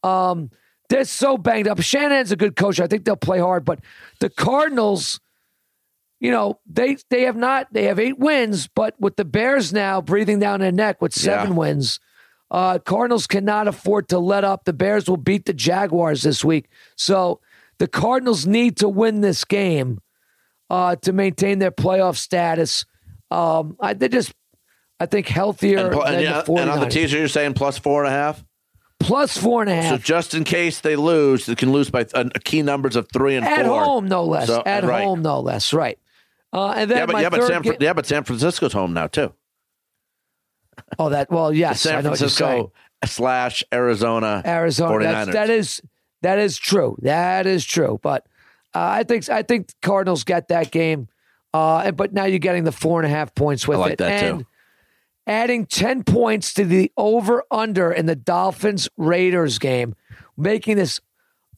Um, 0.03 0.49
they're 0.89 1.05
so 1.05 1.37
banged 1.37 1.67
up. 1.67 1.79
Shanahan's 1.81 2.31
a 2.31 2.35
good 2.35 2.55
coach. 2.55 2.79
I 2.79 2.87
think 2.87 3.05
they'll 3.05 3.15
play 3.15 3.39
hard, 3.39 3.63
but 3.63 3.79
the 4.19 4.29
Cardinals, 4.29 5.19
you 6.19 6.31
know, 6.31 6.59
they 6.65 6.97
they 7.11 7.23
have 7.23 7.35
not 7.35 7.71
they 7.71 7.83
have 7.83 7.99
eight 7.99 8.17
wins, 8.17 8.67
but 8.67 8.99
with 8.99 9.15
the 9.15 9.25
Bears 9.25 9.71
now 9.71 10.01
breathing 10.01 10.39
down 10.39 10.59
their 10.61 10.71
neck 10.71 10.99
with 11.01 11.13
seven 11.13 11.49
Yeah. 11.51 11.57
wins, 11.57 11.99
uh, 12.49 12.79
Cardinals 12.79 13.27
cannot 13.27 13.67
afford 13.67 14.09
to 14.09 14.17
let 14.17 14.43
up. 14.43 14.65
The 14.65 14.73
Bears 14.73 15.07
will 15.07 15.17
beat 15.17 15.45
the 15.45 15.53
Jaguars 15.53 16.23
this 16.23 16.43
week, 16.43 16.67
so 16.95 17.39
the 17.77 17.87
Cardinals 17.87 18.47
need 18.47 18.75
to 18.77 18.89
win 18.89 19.21
this 19.21 19.45
game 19.45 19.99
uh, 20.69 20.95
to 20.97 21.13
maintain 21.13 21.59
their 21.59 21.71
playoff 21.71 22.15
status. 22.17 22.85
Um, 23.31 23.77
I, 23.79 23.93
they're 23.93 24.09
just, 24.09 24.33
I 24.99 25.05
think, 25.05 25.27
healthier 25.27 25.79
And, 25.79 25.91
pl- 25.93 26.03
than 26.05 26.15
and, 26.15 26.25
the 26.25 26.29
49ers. 26.51 26.61
and 26.61 26.69
on 26.69 26.79
the 26.79 26.87
teaser, 26.87 27.17
you're 27.17 27.27
saying 27.27 27.53
plus 27.53 27.77
four 27.77 28.03
and 28.03 28.13
a 28.13 28.15
half? 28.17 28.43
Plus 28.99 29.37
four 29.37 29.61
and 29.61 29.69
a 29.71 29.75
half. 29.75 29.83
half. 29.83 29.89
Plus 29.91 29.91
four 29.91 29.93
and 29.93 30.03
a 30.03 30.05
So 30.07 30.13
just 30.19 30.33
in 30.33 30.43
case 30.43 30.81
they 30.81 30.95
lose, 30.95 31.45
they 31.45 31.55
can 31.55 31.71
lose 31.71 31.89
by 31.89 32.05
uh, 32.13 32.25
key 32.43 32.61
numbers 32.61 32.95
of 32.95 33.07
three 33.13 33.35
and 33.35 33.45
At 33.45 33.65
four. 33.65 33.83
home, 33.83 34.07
no 34.07 34.23
less. 34.25 34.47
So- 34.47 34.63
At 34.65 34.83
right. 34.83 35.03
home, 35.03 35.21
no 35.21 35.39
less. 35.39 35.73
Right. 35.73 35.97
Uh, 36.51 36.71
and 36.75 36.89
then 36.91 36.97
Yeah, 36.97 37.05
but 37.05 37.13
my 37.13 37.21
yeah, 37.21 37.29
but 37.29 37.39
third 37.41 37.63
San, 37.63 37.75
yeah, 37.79 37.93
but 37.93 38.05
San 38.07 38.23
Francisco's 38.23 38.73
home 38.73 38.93
now 38.93 39.07
too. 39.07 39.31
Oh, 40.97 41.09
that. 41.09 41.29
Well, 41.29 41.53
yes, 41.53 41.81
San 41.81 42.03
know 42.03 42.09
what 42.11 42.19
you're 42.19 42.29
saying. 42.29 42.69
Francisco 42.69 42.71
slash 43.05 43.63
Arizona. 43.71 44.41
Arizona. 44.45 44.93
49ers. 44.95 45.01
That's, 45.25 45.31
that 45.33 45.49
is 45.49 45.81
that 46.21 46.39
is 46.39 46.57
true. 46.57 46.97
That 47.01 47.45
is 47.45 47.65
true. 47.65 47.99
But 48.01 48.23
uh, 48.25 48.29
I 48.81 49.03
think 49.03 49.29
I 49.29 49.41
think 49.43 49.67
the 49.67 49.73
Cardinals 49.81 50.23
get 50.23 50.47
that 50.49 50.71
game. 50.71 51.07
Uh, 51.53 51.79
and- 51.85 51.97
but 51.97 52.13
now 52.13 52.25
you're 52.25 52.39
getting 52.39 52.63
the 52.63 52.71
four 52.71 52.99
and 53.01 53.05
a 53.07 53.09
half 53.15 53.33
points 53.35 53.67
with 53.67 53.77
I 53.77 53.81
like 53.81 53.91
it. 53.93 53.97
that, 53.99 54.19
too. 54.21 54.25
and 54.27 54.45
adding 55.27 55.65
10 55.65 56.03
points 56.03 56.53
to 56.55 56.65
the 56.65 56.91
over 56.97 57.43
under 57.51 57.91
in 57.91 58.05
the 58.05 58.15
Dolphins 58.15 58.89
Raiders 58.97 59.57
game, 59.59 59.95
making 60.37 60.77
this 60.77 61.01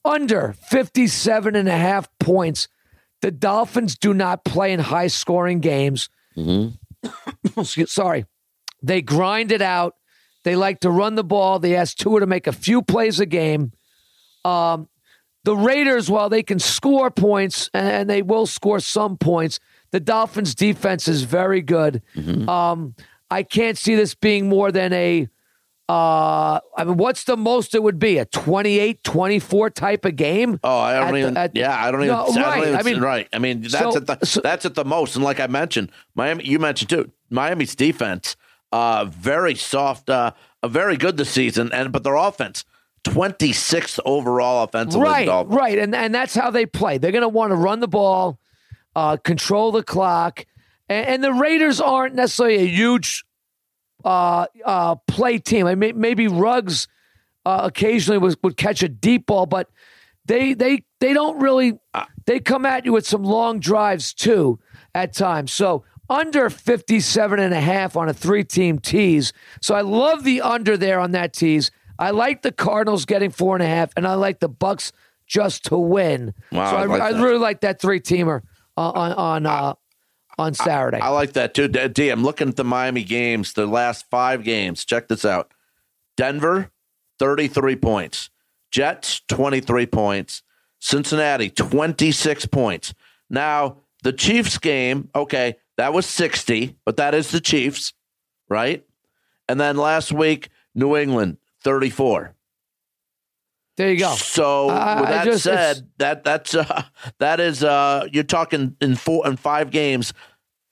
under 0.04 0.54
57 0.68 1.54
and 1.56 1.68
a 1.68 1.76
half 1.76 2.08
points. 2.18 2.68
The 3.20 3.30
Dolphins 3.30 3.96
do 3.96 4.12
not 4.14 4.44
play 4.44 4.72
in 4.72 4.80
high 4.80 5.06
scoring 5.06 5.60
games. 5.60 6.08
Excuse- 7.56 7.92
Sorry. 7.92 8.24
They 8.82 9.00
grind 9.02 9.52
it 9.52 9.62
out. 9.62 9.94
They 10.44 10.56
like 10.56 10.80
to 10.80 10.90
run 10.90 11.14
the 11.14 11.22
ball. 11.24 11.58
They 11.60 11.76
ask 11.76 11.96
Tua 11.96 12.20
to 12.20 12.26
make 12.26 12.46
a 12.48 12.52
few 12.52 12.82
plays 12.82 13.20
a 13.20 13.26
game. 13.26 13.72
Um, 14.44 14.88
the 15.44 15.56
Raiders, 15.56 16.08
while 16.10 16.28
they 16.28 16.42
can 16.42 16.58
score 16.58 17.10
points 17.10 17.68
and 17.74 18.08
they 18.08 18.22
will 18.22 18.46
score 18.46 18.80
some 18.80 19.16
points, 19.16 19.58
the 19.90 20.00
Dolphins' 20.00 20.54
defense 20.54 21.08
is 21.08 21.22
very 21.24 21.60
good. 21.62 22.02
Um, 22.48 22.94
I 23.30 23.42
can't 23.42 23.76
see 23.78 23.94
this 23.94 24.14
being 24.14 24.48
more 24.48 24.70
than 24.72 24.92
a. 24.92 25.28
Uh, 25.88 26.60
I 26.76 26.84
mean, 26.84 26.96
what's 26.96 27.24
the 27.24 27.36
most 27.36 27.74
it 27.74 27.82
would 27.82 27.98
be? 27.98 28.16
A 28.18 28.24
28 28.24 29.02
24 29.04 29.70
type 29.70 30.04
of 30.04 30.16
game? 30.16 30.58
Oh, 30.64 30.78
I 30.78 30.94
don't 30.94 31.08
At 31.08 31.12
the- 31.12 31.18
even. 31.18 31.36
at- 31.36 31.56
yeah, 31.56 31.76
I 31.86 31.90
don't 31.90 32.02
even. 32.04 32.14
No, 32.14 32.22
I 32.22 32.26
don't 32.26 32.36
right. 32.42 32.62
even- 32.68 32.76
I 32.76 32.82
mean- 32.82 33.00
right. 33.00 33.28
I 33.32 33.38
mean, 33.38 33.62
that's 33.62 33.72
So- 33.78 33.96
at 33.96 34.06
the 34.06 34.18
so- 34.26 34.40
that's 34.40 34.64
at 34.64 34.74
the 34.74 34.84
most. 34.84 35.16
And 35.16 35.24
like 35.24 35.40
I 35.40 35.48
mentioned, 35.48 35.90
Miami. 36.14 36.44
You 36.46 36.58
mentioned 36.58 36.88
too. 36.88 37.10
Miami's 37.30 37.74
defense, 37.74 38.36
uh, 38.70 39.06
very 39.06 39.54
soft, 39.54 40.08
uh, 40.08 40.32
very 40.64 40.96
good 40.96 41.16
this 41.16 41.30
season, 41.30 41.70
and 41.72 41.92
but 41.92 42.04
their 42.04 42.14
offense, 42.16 42.64
twenty 43.04 43.52
sixth 43.52 43.98
overall 44.04 44.64
offensively. 44.64 45.04
right, 45.04 45.46
right, 45.46 45.78
and 45.78 45.94
and 45.94 46.14
that's 46.14 46.34
how 46.34 46.50
they 46.50 46.66
play. 46.66 46.98
They're 46.98 47.12
going 47.12 47.22
to 47.22 47.28
want 47.28 47.50
to 47.50 47.56
run 47.56 47.80
the 47.80 47.88
ball, 47.88 48.38
uh, 48.94 49.16
control 49.16 49.72
the 49.72 49.82
clock, 49.82 50.46
and, 50.88 51.06
and 51.06 51.24
the 51.24 51.32
Raiders 51.32 51.80
aren't 51.80 52.14
necessarily 52.14 52.56
a 52.56 52.66
huge 52.66 53.24
uh, 54.04 54.46
uh, 54.64 54.96
play 55.06 55.38
team. 55.38 55.66
I 55.66 55.74
mean, 55.74 56.00
maybe 56.00 56.28
Ruggs 56.28 56.88
uh, 57.44 57.60
occasionally 57.64 58.18
was, 58.18 58.36
would 58.42 58.56
catch 58.56 58.82
a 58.82 58.88
deep 58.88 59.26
ball, 59.26 59.46
but 59.46 59.70
they 60.24 60.54
they 60.54 60.84
they 61.00 61.12
don't 61.12 61.40
really. 61.40 61.78
They 62.24 62.38
come 62.38 62.64
at 62.64 62.84
you 62.84 62.92
with 62.92 63.06
some 63.06 63.24
long 63.24 63.58
drives 63.58 64.14
too 64.14 64.60
at 64.94 65.12
times. 65.12 65.52
So 65.52 65.84
under 66.08 66.50
57 66.50 67.38
and 67.40 67.54
a 67.54 67.60
half 67.60 67.96
on 67.96 68.08
a 68.08 68.12
three 68.12 68.44
team 68.44 68.78
tease. 68.78 69.32
So 69.60 69.74
I 69.74 69.80
love 69.80 70.24
the 70.24 70.40
under 70.40 70.76
there 70.76 71.00
on 71.00 71.12
that 71.12 71.32
tease. 71.32 71.70
I 72.02 72.10
like 72.10 72.42
the 72.42 72.50
Cardinals 72.50 73.04
getting 73.04 73.30
four 73.30 73.54
and 73.54 73.62
a 73.62 73.66
half, 73.66 73.92
and 73.96 74.08
I 74.08 74.14
like 74.14 74.40
the 74.40 74.48
Bucks 74.48 74.92
just 75.24 75.66
to 75.66 75.78
win. 75.78 76.34
Wow, 76.50 76.70
so 76.70 76.76
I 76.76 76.82
I, 76.82 76.84
like 76.86 77.02
I 77.02 77.22
really 77.22 77.38
like 77.38 77.60
that 77.60 77.80
three 77.80 78.00
teamer 78.00 78.42
on 78.76 79.12
on 79.12 79.46
uh, 79.46 79.74
on 80.36 80.54
Saturday. 80.54 80.98
I 80.98 81.10
like 81.10 81.34
that 81.34 81.54
too. 81.54 81.68
D, 81.68 81.86
D, 81.86 82.08
I'm 82.08 82.24
looking 82.24 82.48
at 82.48 82.56
the 82.56 82.64
Miami 82.64 83.04
games, 83.04 83.52
the 83.52 83.66
last 83.66 84.10
five 84.10 84.42
games. 84.42 84.84
Check 84.84 85.06
this 85.06 85.24
out: 85.24 85.54
Denver, 86.16 86.72
33 87.20 87.76
points; 87.76 88.30
Jets, 88.72 89.22
23 89.28 89.86
points; 89.86 90.42
Cincinnati, 90.80 91.50
26 91.50 92.46
points. 92.46 92.94
Now 93.30 93.76
the 94.02 94.12
Chiefs 94.12 94.58
game, 94.58 95.08
okay, 95.14 95.54
that 95.76 95.92
was 95.92 96.06
60, 96.06 96.76
but 96.84 96.96
that 96.96 97.14
is 97.14 97.30
the 97.30 97.40
Chiefs, 97.40 97.92
right? 98.48 98.84
And 99.48 99.60
then 99.60 99.76
last 99.76 100.10
week, 100.10 100.48
New 100.74 100.96
England, 100.96 101.36
34. 101.62 102.34
there 103.76 103.90
you 103.90 103.98
go. 103.98 104.14
So 104.14 104.68
I- 104.68 105.00
with 105.00 105.08
that 105.08 105.24
just- 105.24 105.44
said, 105.44 105.88
that 105.98 106.24
that's 106.24 106.54
uh, 106.54 106.82
that 107.18 107.40
is 107.40 107.64
uh, 107.64 108.06
you're 108.12 108.24
talking 108.24 108.76
in 108.80 108.96
four 108.96 109.26
and 109.26 109.38
five 109.38 109.70
games. 109.70 110.12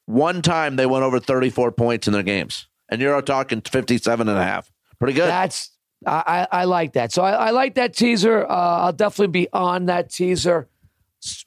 One 0.07 0.43
time 0.43 0.77
they 0.77 0.87
went 0.87 1.05
over 1.05 1.21
34 1.21 1.73
points 1.73 2.07
in 2.09 2.13
their 2.13 2.23
games, 2.25 2.67
and 2.89 3.01
you're 3.01 3.23
talking 3.23 3.61
57 3.61 4.29
and 4.29 4.37
a 4.39 4.43
half. 4.43 4.71
Pretty 4.99 5.15
good. 5.15 5.29
That's 5.29 5.71
I, 6.05 6.47
I 6.53 6.61
I 6.61 6.65
like 6.65 6.95
that. 6.95 7.13
So 7.13 7.23
I, 7.23 7.33
I 7.33 7.51
like 7.51 7.77
that 7.77 7.95
teaser. 7.97 8.45
Uh, 8.45 8.49
I'll 8.85 8.93
definitely 8.93 9.33
be 9.33 9.49
on 9.53 9.87
that 9.87 10.11
teaser. 10.11 10.69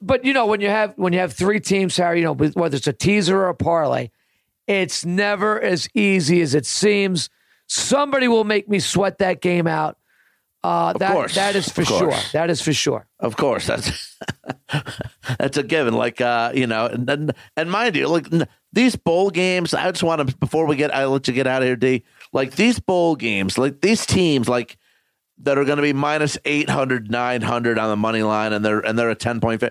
But 0.00 0.24
you 0.24 0.32
know 0.32 0.46
when 0.46 0.60
you 0.60 0.68
have 0.68 0.94
when 0.96 1.12
you 1.12 1.18
have 1.18 1.32
three 1.32 1.60
teams, 1.60 1.96
Harry, 1.96 2.20
you 2.20 2.24
know 2.24 2.34
whether 2.34 2.76
it's 2.76 2.86
a 2.86 2.92
teaser 2.92 3.38
or 3.38 3.48
a 3.48 3.54
parlay, 3.54 4.10
it's 4.66 5.04
never 5.04 5.60
as 5.60 5.88
easy 5.94 6.40
as 6.40 6.54
it 6.54 6.64
seems. 6.66 7.28
Somebody 7.66 8.28
will 8.28 8.44
make 8.44 8.68
me 8.68 8.78
sweat 8.78 9.18
that 9.18 9.40
game 9.40 9.66
out. 9.66 9.98
Uh, 10.64 10.94
that 10.94 11.12
course. 11.12 11.34
that 11.34 11.54
is 11.56 11.68
for 11.68 11.84
sure. 11.84 12.14
That 12.32 12.48
is 12.48 12.62
for 12.62 12.72
sure. 12.72 13.06
Of 13.20 13.36
course, 13.36 13.66
that's 13.66 14.16
that's 15.38 15.58
a 15.58 15.62
given. 15.62 15.92
Like 15.92 16.22
uh, 16.22 16.52
you 16.54 16.66
know, 16.66 16.86
and 16.86 17.08
and, 17.10 17.32
and 17.54 17.70
mind 17.70 17.96
you, 17.96 18.08
like 18.08 18.28
these 18.72 18.96
bowl 18.96 19.28
games. 19.28 19.74
I 19.74 19.90
just 19.90 20.02
want 20.02 20.26
to 20.26 20.36
before 20.38 20.66
we 20.66 20.76
get, 20.76 20.94
I 20.94 21.04
let 21.04 21.28
you 21.28 21.34
get 21.34 21.46
out 21.46 21.60
of 21.60 21.66
here, 21.66 21.76
D. 21.76 22.02
Like 22.32 22.52
these 22.52 22.80
bowl 22.80 23.14
games, 23.14 23.58
like 23.58 23.82
these 23.82 24.06
teams, 24.06 24.48
like 24.48 24.78
that 25.38 25.58
are 25.58 25.64
going 25.64 25.76
to 25.76 25.82
be 25.82 25.92
minus 25.92 26.38
800, 26.46 27.10
900 27.10 27.78
on 27.78 27.90
the 27.90 27.96
money 27.96 28.22
line, 28.22 28.54
and 28.54 28.64
they're 28.64 28.80
and 28.80 28.98
they're 28.98 29.10
a 29.10 29.14
ten 29.14 29.40
point. 29.40 29.62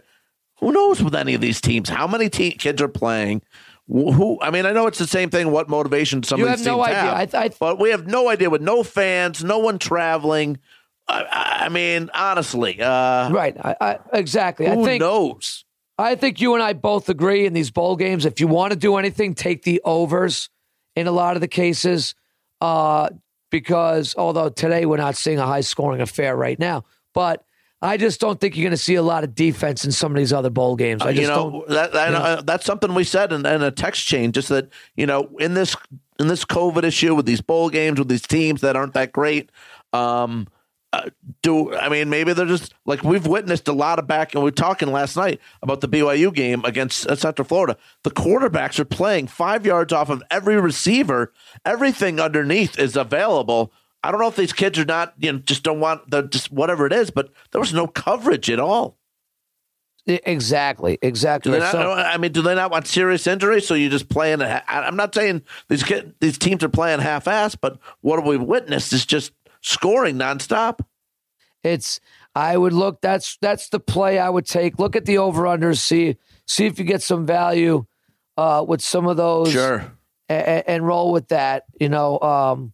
Who 0.60 0.72
knows 0.72 1.02
with 1.02 1.16
any 1.16 1.34
of 1.34 1.42
these 1.42 1.60
teams? 1.60 1.90
How 1.90 2.06
many 2.06 2.30
te- 2.30 2.52
kids 2.52 2.82
are 2.84 2.88
playing? 2.88 3.42
Wh- 3.88 4.14
Who? 4.14 4.40
I 4.42 4.50
mean, 4.52 4.66
I 4.66 4.72
know 4.72 4.88
it's 4.88 5.00
the 5.00 5.08
same 5.08 5.30
thing. 5.30 5.52
What 5.52 5.70
motivation 5.70 6.24
some 6.24 6.40
You 6.40 6.46
of 6.46 6.50
have 6.52 6.60
these 6.60 6.66
no 6.68 6.82
idea. 6.84 6.96
have, 7.16 7.36
I- 7.36 7.40
I- 7.46 7.50
but 7.60 7.80
we 7.80 7.90
have 7.92 8.08
no 8.08 8.30
idea 8.30 8.50
with 8.50 8.62
no 8.62 8.84
fans, 8.84 9.44
no 9.44 9.60
one 9.60 9.80
traveling. 9.80 10.60
I, 11.08 11.64
I 11.66 11.70
mean, 11.70 12.10
honestly, 12.14 12.82
uh, 12.82 13.30
Right. 13.30 13.56
I, 13.60 13.76
I, 13.82 14.00
exactly. 14.14 14.68
I 14.68 14.76
think 14.84 15.02
knows? 15.02 15.66
I 15.98 16.16
think 16.16 16.40
you 16.42 16.54
and 16.54 16.64
I 16.64 16.74
both 16.74 17.10
agree 17.10 17.46
in 17.46 17.54
these 17.54 17.72
bowl 17.72 17.96
games. 17.98 18.26
If 18.26 18.40
you 18.40 18.48
want 18.48 18.72
to 18.72 18.80
do 18.80 18.96
anything, 18.96 19.36
take 19.36 19.64
the 19.64 19.82
overs 19.84 20.50
in 20.96 21.06
a 21.08 21.12
lot 21.12 21.36
of 21.36 21.42
the 21.42 21.48
cases. 21.48 22.16
Uh, 22.62 23.10
because 23.52 24.16
although 24.18 24.50
today 24.50 24.86
we're 24.86 24.98
not 24.98 25.16
seeing 25.16 25.38
a 25.38 25.46
high 25.46 25.62
scoring 25.62 26.02
affair 26.02 26.36
right 26.36 26.58
now, 26.58 26.84
but 27.14 27.44
I 27.84 27.98
just 27.98 28.20
don't 28.22 28.40
think 28.40 28.56
you're 28.56 28.64
going 28.64 28.72
to 28.72 28.78
see 28.78 28.96
a 28.96 29.02
lot 29.04 29.24
of 29.26 29.36
defense 29.36 29.84
in 29.84 29.92
some 29.92 30.14
of 30.14 30.18
these 30.18 30.32
other 30.32 30.50
bowl 30.50 30.76
games. 30.78 31.02
I 31.02 31.12
just 31.12 31.20
Uh, 31.20 31.22
you 31.22 31.28
know 31.28 31.52
don't. 31.52 31.68
that, 31.68 31.92
that 31.92 32.06
you 32.08 32.14
know. 32.14 32.20
uh, 32.20 32.42
that's 32.42 32.66
something 32.66 32.94
we 32.96 33.04
said 33.04 33.34
in, 33.34 33.46
in 33.46 33.62
a 33.62 33.72
text 33.72 34.06
chain. 34.08 34.32
Just 34.32 34.48
that 34.50 34.70
you 34.96 35.06
know 35.06 35.30
in 35.40 35.54
this 35.54 35.76
in 36.18 36.28
this 36.28 36.46
COVID 36.46 36.84
issue 36.84 37.14
with 37.14 37.26
these 37.26 37.42
bowl 37.42 37.70
games 37.70 38.00
with 38.00 38.08
these 38.08 38.22
teams 38.26 38.62
that 38.62 38.76
aren't 38.78 38.94
that 38.94 39.12
great. 39.12 39.52
Um, 39.92 40.48
uh, 40.94 41.10
do 41.42 41.74
I 41.76 41.90
mean 41.90 42.10
maybe 42.10 42.34
they're 42.34 42.46
just 42.46 42.74
like 42.86 43.04
we've 43.04 43.26
witnessed 43.28 43.68
a 43.68 43.74
lot 43.74 43.98
of 44.00 44.06
back 44.08 44.34
and 44.34 44.44
we 44.44 44.48
were 44.48 44.52
talking 44.56 44.92
last 44.92 45.18
night 45.18 45.42
about 45.64 45.82
the 45.82 45.90
BYU 45.90 46.32
game 46.34 46.64
against 46.66 47.08
uh, 47.08 47.16
Central 47.16 47.46
Florida. 47.48 47.76
The 48.04 48.12
quarterbacks 48.12 48.80
are 48.80 48.86
playing 48.86 49.28
five 49.28 49.66
yards 49.66 49.92
off 49.92 50.10
of 50.10 50.22
every 50.30 50.56
receiver. 50.62 51.34
Everything 51.66 52.20
underneath 52.20 52.78
is 52.80 52.96
available. 52.96 53.74
I 54.04 54.12
don't 54.12 54.20
know 54.20 54.28
if 54.28 54.36
these 54.36 54.54
kids 54.54 54.78
are 54.80 54.86
not 54.86 55.14
you 55.18 55.32
know 55.32 55.40
just 55.40 55.64
don't 55.64 55.80
want 55.80 56.10
the 56.12 56.24
just 56.24 56.52
whatever 56.52 56.86
it 56.86 56.94
is, 56.94 57.10
but 57.12 57.32
there 57.52 57.62
was 57.62 57.74
no 57.74 57.88
coverage 57.88 58.50
at 58.50 58.60
all. 58.60 58.98
Exactly. 60.06 60.98
Exactly. 61.02 61.58
Not, 61.60 61.72
So- 61.72 61.94
I 61.94 62.18
mean, 62.18 62.34
do 62.34 62.42
they 62.42 62.56
not 62.56 62.72
want 62.72 62.88
serious 62.88 63.26
injury? 63.26 63.62
So 63.62 63.74
you 63.74 63.90
just 63.90 64.10
playing. 64.10 64.42
a- 64.42 64.62
I'm 64.68 64.98
not 64.98 65.16
saying 65.16 65.44
these 65.70 65.82
kid, 65.84 66.14
these 66.20 66.38
teams 66.38 66.62
are 66.64 66.70
playing 66.70 67.00
half-ass, 67.00 67.56
but 67.56 67.80
what 68.02 68.26
we've 68.26 68.42
witnessed 68.42 68.92
is 68.92 69.06
just 69.06 69.32
scoring 69.62 70.18
nonstop. 70.18 70.82
It's 71.64 72.02
I 72.36 72.58
would 72.58 72.74
look 72.74 73.00
that's 73.00 73.38
that's 73.40 73.70
the 73.70 73.80
play 73.80 74.20
I 74.20 74.30
would 74.30 74.46
take. 74.46 74.78
Look 74.78 74.98
at 74.98 75.06
the 75.06 75.20
over 75.20 75.44
unders, 75.44 75.78
see 75.78 76.18
see 76.46 76.66
if 76.66 76.78
you 76.80 76.84
get 76.84 77.02
some 77.02 77.26
value 77.26 77.86
uh 78.36 78.66
with 78.68 78.82
some 78.82 79.08
of 79.08 79.16
those 79.16 79.54
Sure. 79.54 79.90
and, 80.28 80.64
and 80.68 80.86
roll 80.86 81.14
with 81.14 81.30
that. 81.30 81.64
You 81.80 81.88
know, 81.88 82.20
um, 82.20 82.74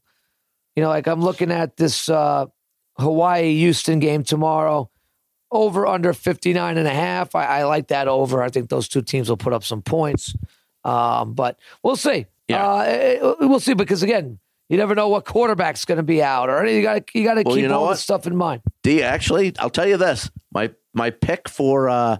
you 0.75 0.83
know, 0.83 0.89
like 0.89 1.07
I'm 1.07 1.21
looking 1.21 1.51
at 1.51 1.77
this 1.77 2.09
uh 2.09 2.45
Hawaii 2.97 3.57
Houston 3.57 3.99
game 3.99 4.23
tomorrow. 4.23 4.89
Over 5.51 5.87
under 5.87 6.13
59 6.13 6.77
and 6.77 6.87
a 6.87 6.93
half. 6.93 7.33
I, 7.33 7.45
I, 7.45 7.63
like 7.63 7.87
that 7.87 8.07
over. 8.07 8.43
I 8.43 8.49
think 8.49 8.69
those 8.69 8.87
two 8.87 9.01
teams 9.01 9.29
will 9.29 9.37
put 9.37 9.51
up 9.51 9.63
some 9.63 9.81
points. 9.81 10.35
Um, 10.83 11.33
but 11.33 11.57
we'll 11.81 11.95
see. 11.95 12.27
Yeah. 12.47 12.67
Uh, 12.67 12.83
it, 12.83 13.23
it, 13.23 13.49
we'll 13.49 13.59
see 13.59 13.73
because 13.73 14.03
again, 14.03 14.37
you 14.69 14.77
never 14.77 14.93
know 14.93 15.07
what 15.07 15.25
quarterback's 15.25 15.85
going 15.85 15.97
to 15.97 16.03
be 16.03 16.21
out 16.21 16.49
or 16.49 16.67
you 16.67 16.83
got 16.83 17.15
you 17.15 17.23
got 17.23 17.33
to 17.33 17.43
well, 17.43 17.55
keep 17.55 17.63
you 17.63 17.67
know 17.67 17.79
all 17.79 17.89
this 17.89 18.01
stuff 18.01 18.27
in 18.27 18.35
mind. 18.35 18.61
D 18.83 19.01
actually, 19.01 19.53
I'll 19.57 19.71
tell 19.71 19.87
you 19.87 19.97
this. 19.97 20.29
My 20.51 20.71
my 20.93 21.09
pick 21.09 21.49
for 21.49 21.89
uh 21.89 22.17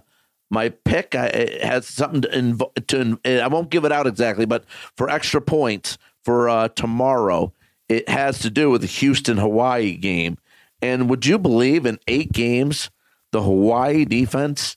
my 0.50 0.70
pick 0.70 1.14
I, 1.14 1.58
has 1.62 1.86
something 1.86 2.22
to, 2.22 2.72
to 2.88 3.18
I 3.24 3.46
won't 3.46 3.70
give 3.70 3.84
it 3.84 3.92
out 3.92 4.06
exactly, 4.06 4.46
but 4.46 4.64
for 4.96 5.08
extra 5.08 5.40
points 5.40 5.96
for 6.24 6.48
uh, 6.48 6.68
tomorrow, 6.68 7.52
it 7.90 8.08
has 8.08 8.38
to 8.38 8.50
do 8.50 8.70
with 8.70 8.82
the 8.82 8.86
Houston 8.86 9.36
Hawaii 9.36 9.96
game. 9.96 10.38
And 10.80 11.10
would 11.10 11.26
you 11.26 11.38
believe 11.38 11.84
in 11.84 11.98
eight 12.06 12.32
games, 12.32 12.88
the 13.32 13.42
Hawaii 13.42 14.04
defense 14.04 14.76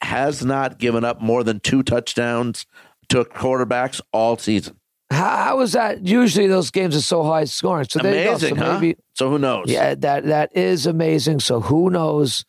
has 0.00 0.44
not 0.44 0.78
given 0.78 1.04
up 1.04 1.20
more 1.20 1.42
than 1.42 1.58
two 1.58 1.82
touchdowns 1.82 2.64
to 3.08 3.24
quarterbacks 3.24 4.00
all 4.12 4.38
season? 4.38 4.78
How 5.10 5.60
is 5.60 5.72
that? 5.72 6.06
Usually 6.06 6.46
those 6.46 6.70
games 6.70 6.96
are 6.96 7.00
so 7.00 7.24
high 7.24 7.44
scoring. 7.44 7.86
So 7.90 8.00
amazing, 8.00 8.56
so, 8.56 8.72
maybe, 8.72 8.92
huh? 8.92 9.02
so 9.14 9.30
who 9.30 9.38
knows? 9.38 9.66
Yeah, 9.68 9.94
that 9.96 10.24
that 10.24 10.56
is 10.56 10.86
amazing. 10.86 11.40
So 11.40 11.60
who 11.60 11.90
knows? 11.90 12.44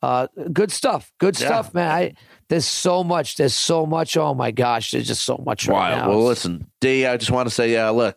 Uh, 0.00 0.28
good 0.52 0.70
stuff. 0.70 1.12
Good 1.18 1.38
yeah. 1.38 1.46
stuff, 1.46 1.74
man. 1.74 1.90
I, 1.90 2.14
there's 2.48 2.64
so 2.64 3.04
much. 3.04 3.36
There's 3.36 3.54
so 3.54 3.84
much. 3.84 4.16
Oh 4.16 4.34
my 4.34 4.52
gosh, 4.52 4.92
there's 4.92 5.06
just 5.06 5.24
so 5.24 5.42
much 5.44 5.68
right 5.68 5.96
now. 5.96 6.08
Well, 6.08 6.24
listen, 6.24 6.70
D. 6.80 7.06
I 7.06 7.16
just 7.16 7.30
want 7.30 7.48
to 7.48 7.54
say, 7.54 7.76
uh, 7.76 7.92
look, 7.92 8.16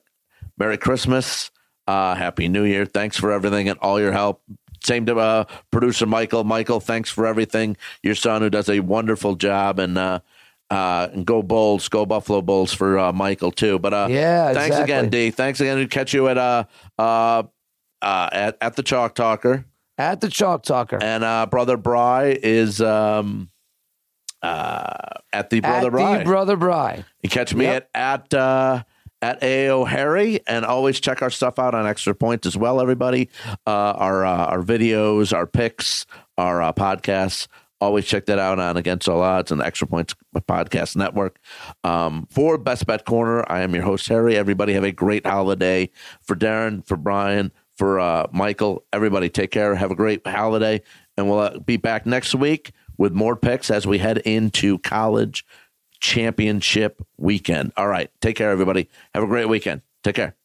Merry 0.62 0.78
Christmas, 0.78 1.50
uh, 1.88 2.14
Happy 2.14 2.48
New 2.48 2.66
Year. 2.66 2.86
Thanks 2.86 3.18
for 3.18 3.32
everything 3.32 3.68
and 3.68 3.80
all 3.80 4.00
your 4.00 4.12
help. 4.12 4.44
Same 4.84 5.08
to 5.08 5.18
uh, 5.18 5.46
producer 5.72 6.06
Michael. 6.06 6.44
Michael, 6.44 6.80
thanks 6.80 7.10
for 7.10 7.26
everything. 7.26 7.78
Your 8.04 8.14
son, 8.14 8.44
who 8.44 8.50
does 8.52 8.70
a 8.70 8.80
wonderful 8.80 9.34
job, 9.34 9.80
and 9.80 9.98
uh, 9.98 10.20
uh, 10.70 11.08
and 11.14 11.26
go 11.26 11.42
Bulls, 11.42 11.90
go 11.90 12.06
Buffalo 12.06 12.44
Bulls 12.44 12.72
for 12.72 13.00
uh, 13.00 13.12
Michael 13.12 13.52
too. 13.52 13.80
But 13.80 13.96
uh, 13.96 14.08
yeah, 14.12 14.54
thanks 14.54 14.78
exactly. 14.78 14.84
again, 14.84 15.10
D. 15.10 15.32
Thanks 15.32 15.60
again. 15.62 15.80
We 15.80 15.88
catch 15.88 16.14
you 16.14 16.28
at 16.28 16.38
uh, 16.38 16.66
uh, 17.00 17.44
uh, 18.04 18.30
at 18.32 18.58
at 18.62 18.76
the 18.76 18.84
Chalk 18.84 19.16
Talker. 19.16 19.66
At 19.98 20.22
the 20.22 20.30
Chalk 20.30 20.62
Talker. 20.62 21.00
And 21.02 21.24
uh, 21.24 21.48
Brother 21.48 21.76
Bry 21.76 22.38
is 22.40 22.82
um, 22.82 23.50
uh, 24.44 24.94
at 25.34 25.50
the 25.50 25.62
Brother 25.62 25.88
at 25.88 25.92
Bry. 25.92 26.18
The 26.20 26.24
Brother 26.24 26.56
Bry. 26.56 27.04
You 27.24 27.32
catch 27.32 27.56
me 27.56 27.66
yep. 27.66 27.90
at 27.96 28.32
at 28.32 28.40
uh, 28.40 28.84
at 29.22 29.44
AO 29.44 29.86
Harry, 29.86 30.40
and 30.48 30.66
always 30.66 31.00
check 31.00 31.22
our 31.22 31.30
stuff 31.30 31.60
out 31.60 31.76
on 31.76 31.86
Extra 31.86 32.16
Point 32.16 32.46
as 32.46 32.58
well. 32.58 32.82
Everybody, 32.82 33.30
uh, 33.68 33.94
our 33.96 34.26
uh, 34.26 34.46
our 34.46 34.64
videos, 34.64 35.34
our 35.34 35.48
picks, 35.48 36.06
our 36.38 36.62
uh, 36.62 36.74
podcasts. 36.74 37.48
Always 37.80 38.06
check 38.06 38.28
that 38.28 38.38
out 38.38 38.60
on 38.60 38.78
Against 38.78 39.10
All 39.10 39.22
Odds 39.22 39.52
and 39.52 39.60
Extra 39.60 39.88
Points 39.88 40.14
Podcast 40.36 40.96
Network. 40.96 41.40
Um, 41.84 42.28
for 42.30 42.60
Best 42.60 42.86
Bet 42.86 43.06
Corner, 43.06 43.44
I 43.52 43.62
am 43.62 43.74
your 43.74 43.84
host 43.84 44.08
Harry. 44.08 44.38
Everybody 44.38 44.74
have 44.74 44.84
a 44.84 44.92
great 44.92 45.26
holiday. 45.26 45.90
For 46.22 46.36
Darren, 46.36 46.86
for 46.86 46.96
Brian, 46.96 47.52
for 47.76 48.00
uh, 48.00 48.28
Michael. 48.32 48.86
Everybody, 48.94 49.30
take 49.30 49.50
care. 49.50 49.74
Have 49.74 49.90
a 49.90 49.96
great 49.96 50.26
holiday, 50.28 50.84
and 51.18 51.28
we'll 51.28 51.40
uh, 51.40 51.58
be 51.58 51.78
back 51.78 52.06
next 52.06 52.36
week 52.36 52.72
with 53.00 53.14
more 53.14 53.36
picks 53.36 53.72
as 53.72 53.88
we 53.88 53.98
head 53.98 54.20
into 54.20 54.78
college 54.80 55.44
championship 56.02 57.02
weekend. 57.18 57.72
All 57.78 57.88
right, 57.88 58.12
take 58.22 58.36
care, 58.36 58.52
everybody. 58.52 58.90
Have 59.14 59.24
a 59.24 59.28
great 59.28 59.48
weekend. 59.48 59.82
Take 60.04 60.16
care. 60.16 60.36